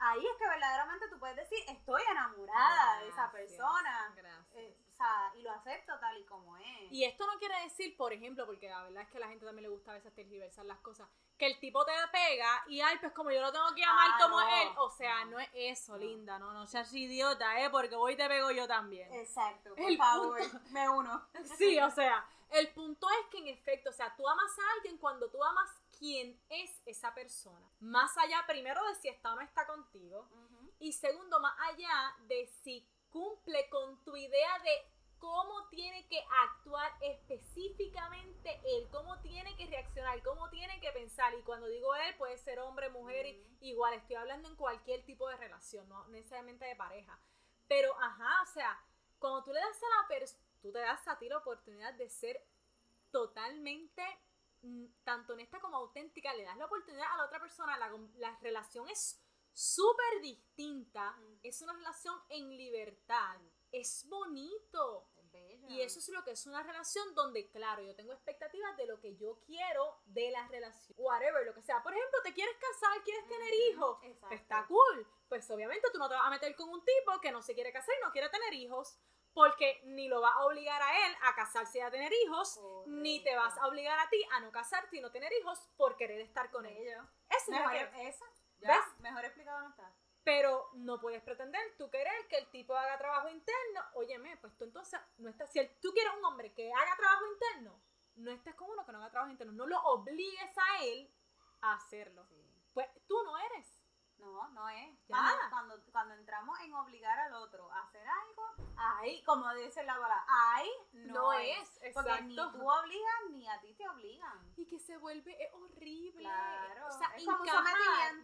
[0.00, 4.12] ahí es que verdaderamente tú puedes decir, estoy enamorada de esa persona.
[4.16, 4.46] Gracias.
[4.54, 6.90] Eh, o sea, y lo acepto tal y como es.
[6.92, 9.46] Y esto no quiere decir, por ejemplo, porque la verdad es que a la gente
[9.46, 11.08] también le gusta a veces tergiversar las cosas,
[11.38, 14.18] que el tipo te pega y ay, pues como yo lo tengo que amar Ah,
[14.20, 14.48] como no.
[14.48, 14.68] él.
[14.78, 15.32] O sea, No.
[15.32, 15.98] no es eso, No.
[15.98, 17.70] linda, no, no seas idiota, ¿eh?
[17.70, 19.12] Porque hoy te pego yo también.
[19.14, 21.24] Exacto, por El favor, me uno.
[21.58, 24.98] Sí, o sea, el punto es que en efecto, o sea, tú amas a alguien
[24.98, 27.70] cuando tú amas quién es esa persona.
[27.80, 30.28] Más allá, primero, de si está o no está contigo.
[30.78, 34.70] Y segundo, más allá de si cumple con tu idea de
[35.18, 41.34] cómo tiene que actuar específicamente él, cómo tiene que reaccionar, cómo tiene que pensar.
[41.34, 45.28] Y cuando digo él, puede ser hombre, mujer, y- igual estoy hablando en cualquier tipo
[45.28, 47.18] de relación, no necesariamente de pareja.
[47.66, 48.80] Pero, ajá, o sea,
[49.18, 52.08] cuando tú le das a la persona, tú te das a ti la oportunidad de
[52.08, 52.40] ser
[53.11, 54.02] totalmente
[55.04, 58.88] tanto honesta como auténtica, le das la oportunidad a la otra persona, la, la relación
[58.88, 59.20] es
[59.52, 61.38] súper distinta, Mm.
[61.42, 63.40] es una relación en libertad,
[63.72, 65.08] es bonito.
[65.32, 65.60] Es.
[65.70, 68.98] Y eso es lo que es una relación donde, claro, yo tengo expectativas de lo
[68.98, 70.96] que yo quiero de la relación.
[70.98, 71.82] Whatever, lo que sea.
[71.82, 73.98] Por ejemplo, te quieres casar, quieres tener hijos.
[74.02, 74.34] exacto.
[74.34, 75.06] Está cool.
[75.28, 77.72] Pues obviamente tú no te vas a meter con un tipo que no se quiere
[77.72, 78.98] casar y no quiere tener hijos.
[79.38, 83.22] Porque ni lo vas a obligar a él a casarse y a tener hijos, ni
[83.22, 86.20] te vas a obligar a ti a no casarte y no tener hijos por querer
[86.20, 86.74] estar con él.
[86.77, 87.03] Bello.
[87.31, 88.24] Eso es Mejor, que- eso.
[88.59, 88.68] ¿Ves?
[88.70, 88.98] ¿Ves?
[89.01, 89.92] Mejor explicado no está.
[90.24, 93.81] Pero no puedes pretender tú querer que el tipo haga trabajo interno.
[93.94, 95.53] Óyeme, pues tú entonces no estás.
[95.53, 97.81] Si el- tú quieres un hombre que haga trabajo interno,
[98.16, 99.53] no estés con uno que no haga trabajo interno.
[99.53, 101.09] No lo obligues a él
[101.61, 102.27] a hacerlo.
[102.74, 103.77] Pues tú no eres.
[104.18, 104.98] No, no es.
[105.07, 109.94] Cuando, cuando, cuando entramos en obligar al otro a hacer algo, ahí, como dice la
[109.94, 111.81] palabra, ahí no, No es.
[111.83, 112.59] es, Porque ni exacto.
[112.59, 114.52] tú obligas ni a ti te obligan.
[114.57, 116.22] Y que se vuelve es horrible.
[116.24, 117.74] Claro, O sea, es encajar.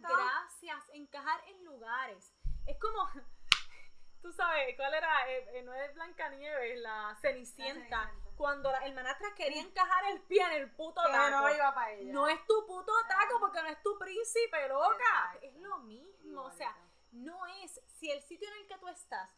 [0.01, 0.89] Gracias.
[0.93, 2.35] Encajar en lugares.
[2.65, 3.09] Es como.
[4.21, 5.29] Tú sabes, ¿cuál era?
[5.29, 7.97] Eh, eh, no es Blancanieves, la Cenicienta.
[7.97, 8.24] La Cenicienta.
[8.35, 11.41] Cuando la hermanastra quería encajar el pie en el puto Que taco.
[11.41, 12.13] no iba para ella.
[12.13, 14.93] No es tu puto taco porque no es tu príncipe, loca.
[14.95, 15.39] Exacto.
[15.47, 16.43] Es lo mismo.
[16.43, 16.75] O sea,
[17.11, 17.81] no es.
[17.93, 19.29] Si el sitio en el que tú estás,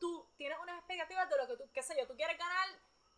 [0.00, 2.68] tú tienes unas expectativas de lo que tú, qué sé yo, tú quieres ganar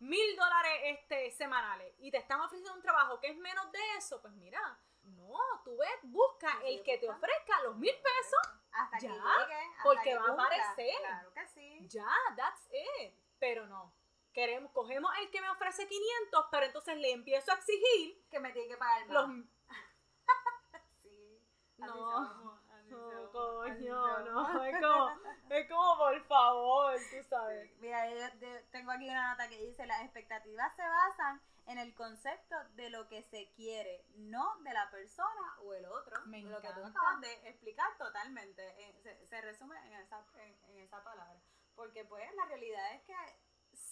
[0.01, 4.21] mil dólares este, semanales y te están ofreciendo un trabajo que es menos de eso,
[4.21, 8.99] pues mira, no, tú ves, busca Sí, el que te ofrezca los mil pesos, hasta
[8.99, 10.97] Ya, que llegue, hasta porque que va a aparecer.
[11.01, 11.89] Claro que sí.
[11.89, 13.15] ya, that's it.
[13.39, 13.93] Pero no.
[14.35, 18.53] Queremos, cogemos el que me ofrece 500, pero entonces le empiezo a exigir Que me
[18.53, 19.29] tiene que pagar más.
[19.29, 19.47] los
[21.03, 21.41] Sí.
[21.79, 25.11] No, somos, No, coño, no, es como,
[25.51, 27.71] es como por favor, tú sabes.
[27.79, 32.55] Mira, yo tengo aquí una nota que dice, las expectativas se basan en el concepto
[32.75, 36.21] de lo que se quiere, no de la persona o el otro.
[36.27, 38.63] Me lo que tú acabas de explicar totalmente.
[38.83, 41.41] eh, se, se resume en esa, en, en esa palabra.
[41.75, 43.15] Porque pues la realidad es que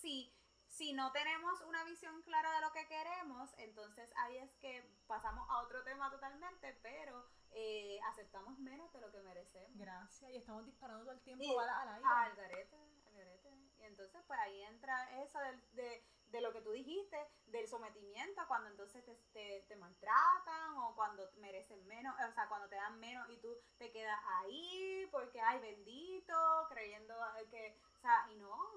[0.03, 0.35] si,
[0.67, 5.49] si no tenemos una visión clara de lo que queremos, entonces ahí es que pasamos
[5.49, 9.71] a otro tema totalmente, pero eh, aceptamos menos de lo que merecemos.
[9.79, 10.31] Gracias.
[10.31, 12.09] Y estamos disparando todo el tiempo Y- balas al aire.
[12.09, 12.77] Al garete,
[13.07, 13.51] al garete.
[13.79, 18.43] Y entonces, pues ahí entra eso del- de, de lo que tú dijiste, del sometimiento,
[18.49, 22.99] cuando entonces te, te, te maltratan o cuando merecen menos, o sea, cuando te dan
[22.99, 26.35] menos y tú te quedas ahí porque, ay, bendito,
[26.71, 27.15] creyendo
[27.51, 28.72] que, o sea, y no,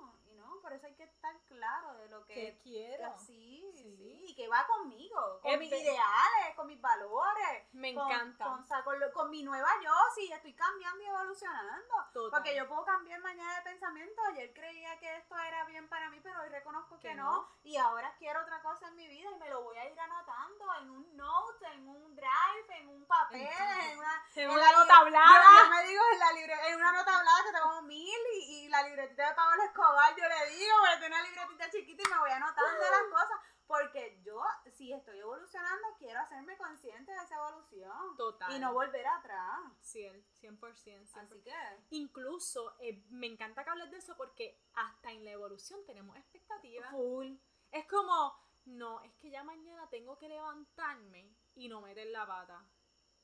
[0.65, 2.57] por eso hay que estar claro de lo que que...
[2.63, 3.15] quiero.
[3.19, 4.23] Sí, Sí.
[4.27, 8.43] y que va conmigo, con Es mis ideales, con mis valores, Me con- encanta.
[8.45, 11.93] Con, con lo- con mi nueva yo, sí, estoy cambiando y evolucionando.
[12.11, 12.31] Total.
[12.31, 14.21] Porque yo puedo cambiar mañana de pensamiento.
[14.29, 17.31] Ayer creía que esto era bien para mí, pero hoy reconozco que, Que no.
[17.31, 17.49] no.
[17.63, 20.65] Y ahora quiero otra cosa en mi vida y me lo voy a ir anotando
[20.81, 24.97] en un note, en un drive, en un papel, En- en una, En una nota
[24.97, 25.43] hablada.
[25.43, 28.65] Yo, yo me digo en la libre, en una nota hablada que tengo mil y,
[28.65, 32.03] y la libretita de Pablo Escobar, yo le digo, voy a tener una libretita chiquita
[32.07, 33.39] y me voy anotando las cosas.
[33.67, 34.41] Porque yo,
[34.71, 38.15] si estoy evolucionando, quiero hacerme consciente de esa evolución.
[38.15, 38.55] Total.
[38.55, 39.59] Y no volver atrás.
[39.81, 40.59] 100, 100%.
[40.59, 41.09] 100%.
[41.15, 41.53] Así que.
[41.89, 46.91] Incluso, eh, me encanta que hables de eso porque hasta en la evolución tenemos expectativas.
[46.91, 47.33] Full.
[47.71, 48.35] Es como,
[48.65, 52.63] no, es que ya mañana tengo que levantarme y no meter la pata.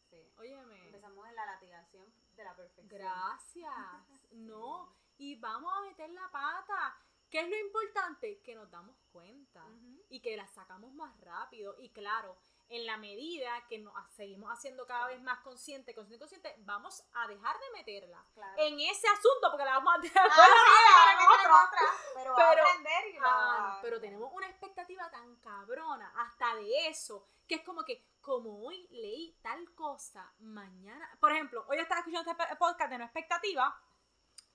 [0.10, 0.34] Sí.
[0.38, 0.88] Óyeme.
[0.88, 2.88] Empezamos en la latigación de la perfección.
[3.00, 3.74] Gracias.
[4.32, 4.96] No.
[5.18, 6.98] Y vamos a meter la pata.
[7.32, 8.42] ¿Qué es lo importante?
[8.42, 9.66] Que nos damos cuenta
[10.10, 11.76] y que la sacamos más rápido.
[11.80, 12.36] Y claro,
[12.68, 17.28] en la medida que nos seguimos haciendo cada vez más consciente, consciente, consciente, vamos a
[17.28, 18.54] dejar de meterla Claro.
[18.62, 20.36] en ese asunto porque la vamos a dejar Ah,
[21.20, 21.56] sí, otro.
[21.56, 27.26] otra, pero, aprender y la- Ah, pero tenemos una expectativa tan cabrona hasta de eso,
[27.48, 32.30] que es como que, como hoy leí tal cosa, mañana, por ejemplo, hoy estás escuchando
[32.30, 33.78] este podcast de no expectativa,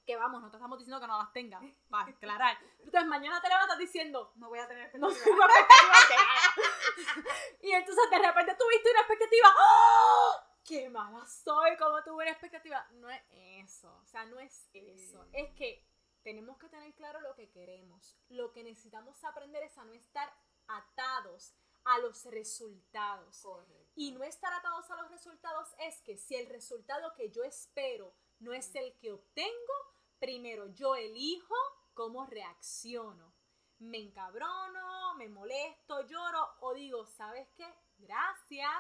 [0.06, 2.56] que vamos, no te estamos diciendo que no las tengas, para aclarar.
[2.78, 7.26] Entonces mañana te levantas diciendo, No voy a tener no tengo expectativas nada.
[7.60, 10.34] y entonces de repente tuviste una expectativa, ¡Oh!
[10.64, 11.76] ¡Qué mala soy!
[11.76, 12.86] como tuve una expectativa?
[12.92, 15.26] No es eso, o sea, no es eso.
[15.32, 15.84] Es que
[16.22, 18.16] tenemos que tener claro lo que queremos.
[18.28, 20.32] Lo que necesitamos aprender es a no estar
[20.66, 21.54] atados
[21.84, 23.40] a los resultados.
[23.42, 23.92] Correcto.
[23.94, 28.12] Y no estar atados a los resultados es que si el resultado que yo espero
[28.40, 29.74] no es el que obtengo,
[30.18, 31.54] primero yo elijo
[31.94, 33.34] cómo reacciono.
[33.78, 37.66] Me encabrono, me molesto, lloro o digo, ¿sabes qué?
[37.98, 38.70] Gracias.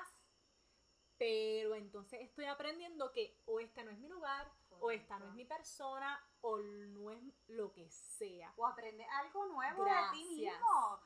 [1.18, 5.34] Pero entonces estoy aprendiendo que o esta no es mi lugar, o esta no es
[5.34, 7.18] mi persona, o no es
[7.48, 8.52] lo que sea.
[8.56, 11.00] O aprende algo nuevo de ti mismo.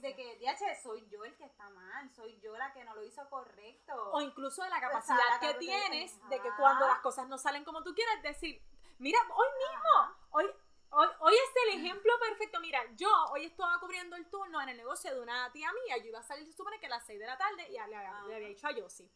[0.00, 3.02] De, que, DH, soy yo el que está mal, soy yo la que no lo
[3.02, 4.12] hizo correcto.
[4.12, 7.36] O incluso de la sea, capacidad la que tienes de que cuando las cosas no
[7.36, 8.62] salen como tú quieres, decir,
[8.98, 10.44] mira, hoy mismo, hoy,
[10.90, 12.60] hoy, hoy es el ejemplo perfecto.
[12.60, 15.98] Mira, yo hoy estaba cubriendo el turno en el negocio de una tía mía.
[15.98, 17.78] Yo iba a salir, se supone que a las 6 de la tarde, y le,
[17.80, 19.08] había- le había dicho a Yossi.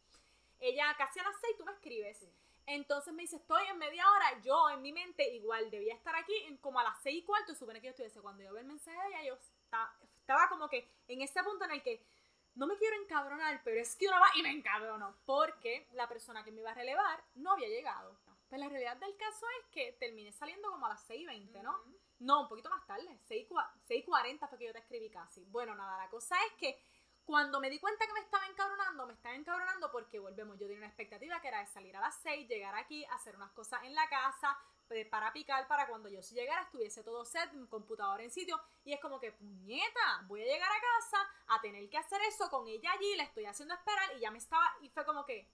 [0.59, 2.17] Ella casi a las 6 tú me escribes.
[2.19, 2.29] Sí.
[2.67, 4.39] Entonces me dice, estoy en media hora.
[4.41, 7.55] Yo en mi mente igual debía estar aquí en como a las 6 y cuarto.
[7.55, 8.21] Supone que yo estuviese.
[8.21, 11.65] Cuando yo veo el mensaje de ella, yo esta- estaba como que en ese punto
[11.65, 12.05] en el que
[12.53, 15.15] no me quiero encabronar, pero es que uno va y me encabrono.
[15.25, 18.15] Porque la persona que me iba a relevar no había llegado.
[18.51, 21.63] Pues la realidad del caso es que terminé saliendo como a las 6 y 20,
[21.63, 21.71] ¿no?
[21.71, 21.97] Ujú.
[22.19, 25.45] No, un poquito más tarde, 6 cua- 6.40 fue que yo te escribí casi.
[25.45, 26.83] Bueno, nada, la cosa es que
[27.23, 30.79] cuando me di cuenta que me estaba encabronando, me estaba encabronando porque volvemos, yo tenía
[30.79, 33.95] una expectativa que era de salir a las 6, llegar aquí, hacer unas cosas en
[33.95, 34.57] la casa,
[34.89, 38.59] pues, para picar, para cuando yo si llegara estuviese todo set, mi computadora en sitio,
[38.83, 42.49] y es como que, puñeta, voy a llegar a casa a tener que hacer eso
[42.49, 45.47] con ella allí, la estoy haciendo esperar, y ya me estaba, y fue como que,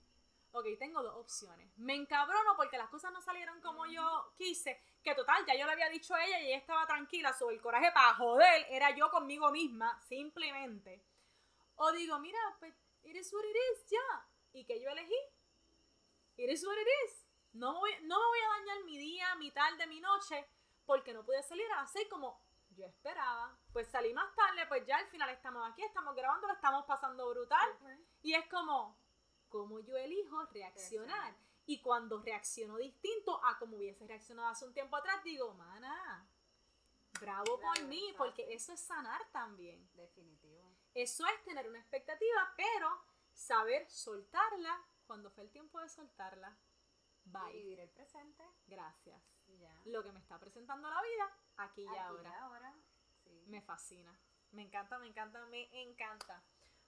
[0.52, 1.70] ok, tengo dos opciones.
[1.78, 5.72] Me encabrono porque las cosas no salieron como yo quise, que total, ya yo le
[5.74, 9.10] había dicho a ella y ella estaba tranquila sobre el coraje para joder, era yo
[9.10, 11.04] conmigo misma, simplemente.
[11.76, 12.74] O digo, mira, pues,
[13.04, 14.28] it is what it is, ya.
[14.54, 15.20] ¿Y que yo elegí?
[16.38, 17.28] It is what it is.
[17.54, 20.48] No me, voy, no me voy a dañar mi día, mi tarde, mi noche,
[20.86, 23.58] porque no pude salir a seis como yo esperaba.
[23.74, 27.30] Pues salí más tarde, pues ya al final estamos aquí, estamos grabando, lo estamos pasando
[27.30, 27.68] brutal.
[28.22, 28.98] Y es como,
[29.50, 31.36] ¿cómo yo elijo reaccionar?
[31.66, 36.30] Y cuando reacciono distinto a como hubiese reaccionado hace un tiempo atrás, digo, mana,
[37.20, 38.24] bravo por mí, exacto.
[38.24, 39.90] porque eso es sanar también.
[39.94, 40.72] Definitivo.
[40.94, 42.90] Eso es tener una expectativa, pero
[43.34, 46.58] saber soltarla cuando fue el tiempo de soltarla.
[47.26, 47.52] Bye.
[47.52, 48.44] vivir el presente.
[48.68, 49.22] Gracias.
[49.48, 49.82] Y ya.
[49.86, 52.30] Lo que me está presentando la vida, aquí y Aquí ahora.
[52.30, 52.74] y ahora.
[53.24, 53.44] Sí.
[53.48, 54.18] Me fascina.
[54.52, 56.42] Me encanta, me encanta, me encanta.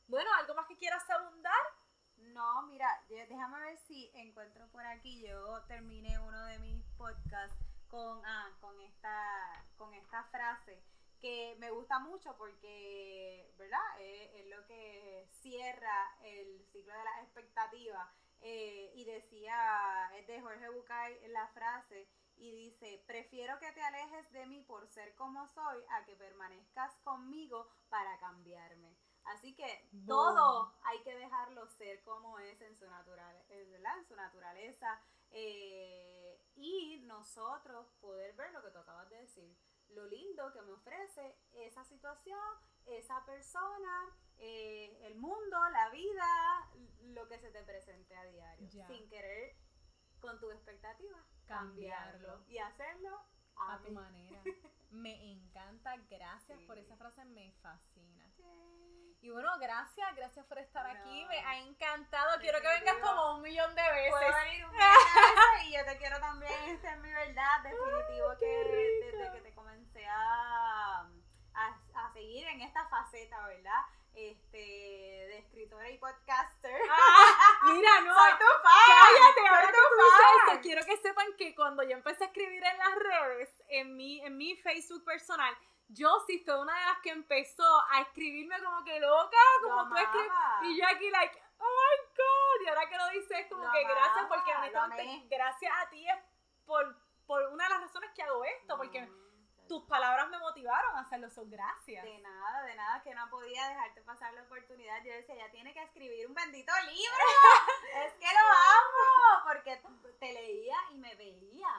[0.08, 1.54] Bueno, ¿algo más que quieras abundar?
[2.20, 5.22] No, mira, déjame ver si encuentro por aquí.
[5.28, 7.58] Yo terminé uno de mis podcasts
[7.88, 10.82] con, ah, con, esta, con esta frase
[11.20, 14.00] que me gusta mucho porque, ¿verdad?
[14.00, 18.08] Es, es lo que cierra el ciclo de las expectativas.
[18.42, 22.08] Eh, y decía, es de Jorge Bucay la frase,
[22.40, 26.96] y dice, prefiero que te alejes de mí por ser como soy a que permanezcas
[27.04, 28.96] conmigo para cambiarme.
[29.26, 30.06] Así que Boom.
[30.08, 33.98] todo hay que dejarlo ser como es en su, natural, eh, ¿verdad?
[34.00, 35.02] En su naturaleza.
[35.32, 39.56] eh, y nosotros poder ver lo que tú acabas de decir.
[39.90, 42.40] Lo lindo que me ofrece esa situación,
[42.86, 46.70] esa persona, eh, el mundo, la vida,
[47.14, 48.68] lo que se te presente a diario.
[48.72, 48.88] Ya.
[48.88, 49.56] Sin querer,
[50.20, 52.28] con tu expectativa, Cambiarlo.
[52.28, 52.44] cambiarlo.
[52.48, 53.22] Y hacerlo
[53.60, 54.42] a, A tu manera.
[54.92, 56.66] Me encanta, gracias Sí.
[56.66, 58.26] por esa frase, me fascina.
[58.38, 59.18] Yay.
[59.22, 61.00] Y bueno, gracias, gracias por estar No.
[61.00, 62.40] aquí, me ha encantado.
[62.40, 64.12] Quiero que vengas como un millón de veces.
[64.18, 68.46] Puedo venir un veces y yo te quiero también, esta es mi verdad, definitivo que
[69.12, 71.02] desde que te comencé a,
[71.54, 73.82] a, a seguir en esta faceta, ¿verdad?
[74.16, 76.82] Este, de escritora y podcaster.
[76.90, 77.38] Ah,
[77.74, 78.14] mira, no.
[78.14, 78.98] ¡Soy tu fan!
[79.02, 82.28] Cállate, ahora ¡Soy que tú dices eso, quiero que sepan que cuando yo empecé a
[82.28, 85.56] escribir en las redes, en mi, en mi Facebook personal,
[85.90, 89.90] yo sí fue una de las que empezó a escribirme como que loca, como Lo
[89.90, 90.32] tú escribes.
[90.64, 92.66] Y yo aquí, like, oh my god.
[92.66, 95.28] Y ahora que lo dices, como Lo que gracias, porque honestamente, amé.
[95.30, 96.18] gracias a ti es
[96.66, 96.96] por,
[97.26, 99.29] por una de las razones que hago esto, porque No,
[99.70, 102.04] tus palabras me motivaron a hacerlo, son gracias.
[102.04, 105.02] De nada, de nada, que no podía dejarte pasar la oportunidad.
[105.04, 107.24] Yo decía, ya tiene que escribir un bendito libro.
[108.06, 109.80] es que lo amo, porque
[110.20, 111.70] te leía y me veía.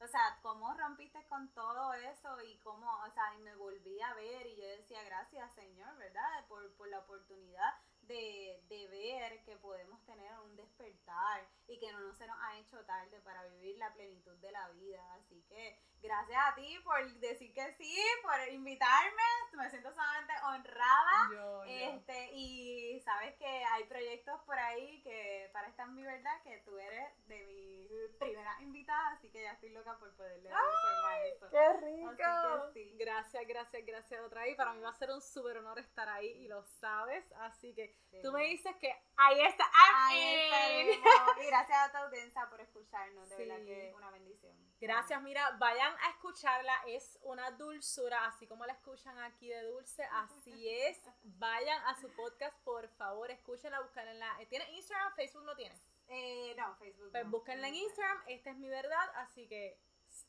[0.00, 4.14] O sea, cómo rompiste con todo eso y cómo, o sea, y me volví a
[4.14, 6.46] ver y yo decía, gracias Señor, ¿verdad?
[6.48, 12.14] Por, por la oportunidad de, de ver que podemos tener un despertar y que no
[12.14, 15.02] se nos ha hecho tarde para vivir la plenitud de la vida.
[15.16, 19.22] Así que gracias a ti por decir que sí, por invitarme.
[19.52, 21.28] Me siento sumamente honrada.
[21.32, 21.64] Yo, yo.
[21.66, 26.58] Este, y sabes que hay proyectos por ahí que para esta es mi verdad que
[26.58, 27.88] tú eres de mi
[28.18, 31.50] primera invitada, así que ya estoy loca por poderle dar forma a eso.
[31.50, 32.70] ¡Qué rico!
[32.72, 32.96] Sí.
[32.98, 34.56] Gracias, gracias, gracias otra vez.
[34.56, 37.24] Para mí va a ser un súper honor estar ahí y lo sabes.
[37.40, 39.64] Así que tú me dices que ahí está.
[39.64, 41.00] I'm Ahí in.
[41.42, 43.42] Y gracias a tu audiencia por escucharnos, de Sí.
[43.46, 44.69] verdad que una bendición.
[44.80, 50.02] Gracias, mira, vayan a escucharla, es una dulzura, así como la escuchan aquí de dulce,
[50.04, 50.98] así es.
[51.22, 54.38] Vayan a su podcast, por favor, escúchenla, búsquenla en la...
[54.48, 55.12] ¿Tiene Instagram?
[55.14, 55.74] ¿Facebook no tiene?
[56.08, 57.10] Eh, no, Facebook.
[57.10, 57.30] Pues no.
[57.30, 59.78] búsquenla en Instagram, esta es mi verdad, así que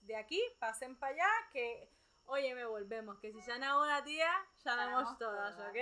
[0.01, 1.89] de aquí pasen para allá, que
[2.25, 5.69] oye, me volvemos, que si sana una tía, Sanamos todas, todas.
[5.69, 5.77] ¿ok?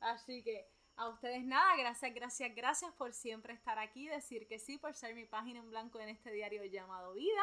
[0.00, 4.78] Así que a ustedes nada, gracias, gracias, gracias por siempre estar aquí, decir que sí,
[4.78, 7.42] por ser mi página en blanco en este diario llamado Vida.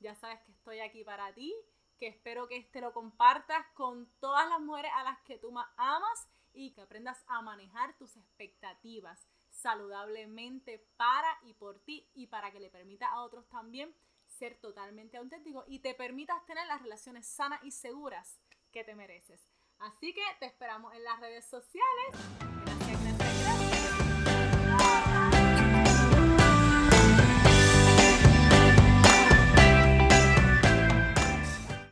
[0.00, 1.54] Ya sabes que estoy aquí para ti,
[1.98, 5.68] que espero que este lo compartas con todas las mujeres a las que tú más
[5.76, 12.50] amas y que aprendas a manejar tus expectativas saludablemente para y por ti y para
[12.52, 13.94] que le permita a otros también
[14.26, 18.38] ser totalmente auténtico y te permitas tener las relaciones sanas y seguras
[18.70, 19.48] que te mereces.
[19.78, 22.45] Así que te esperamos en las redes sociales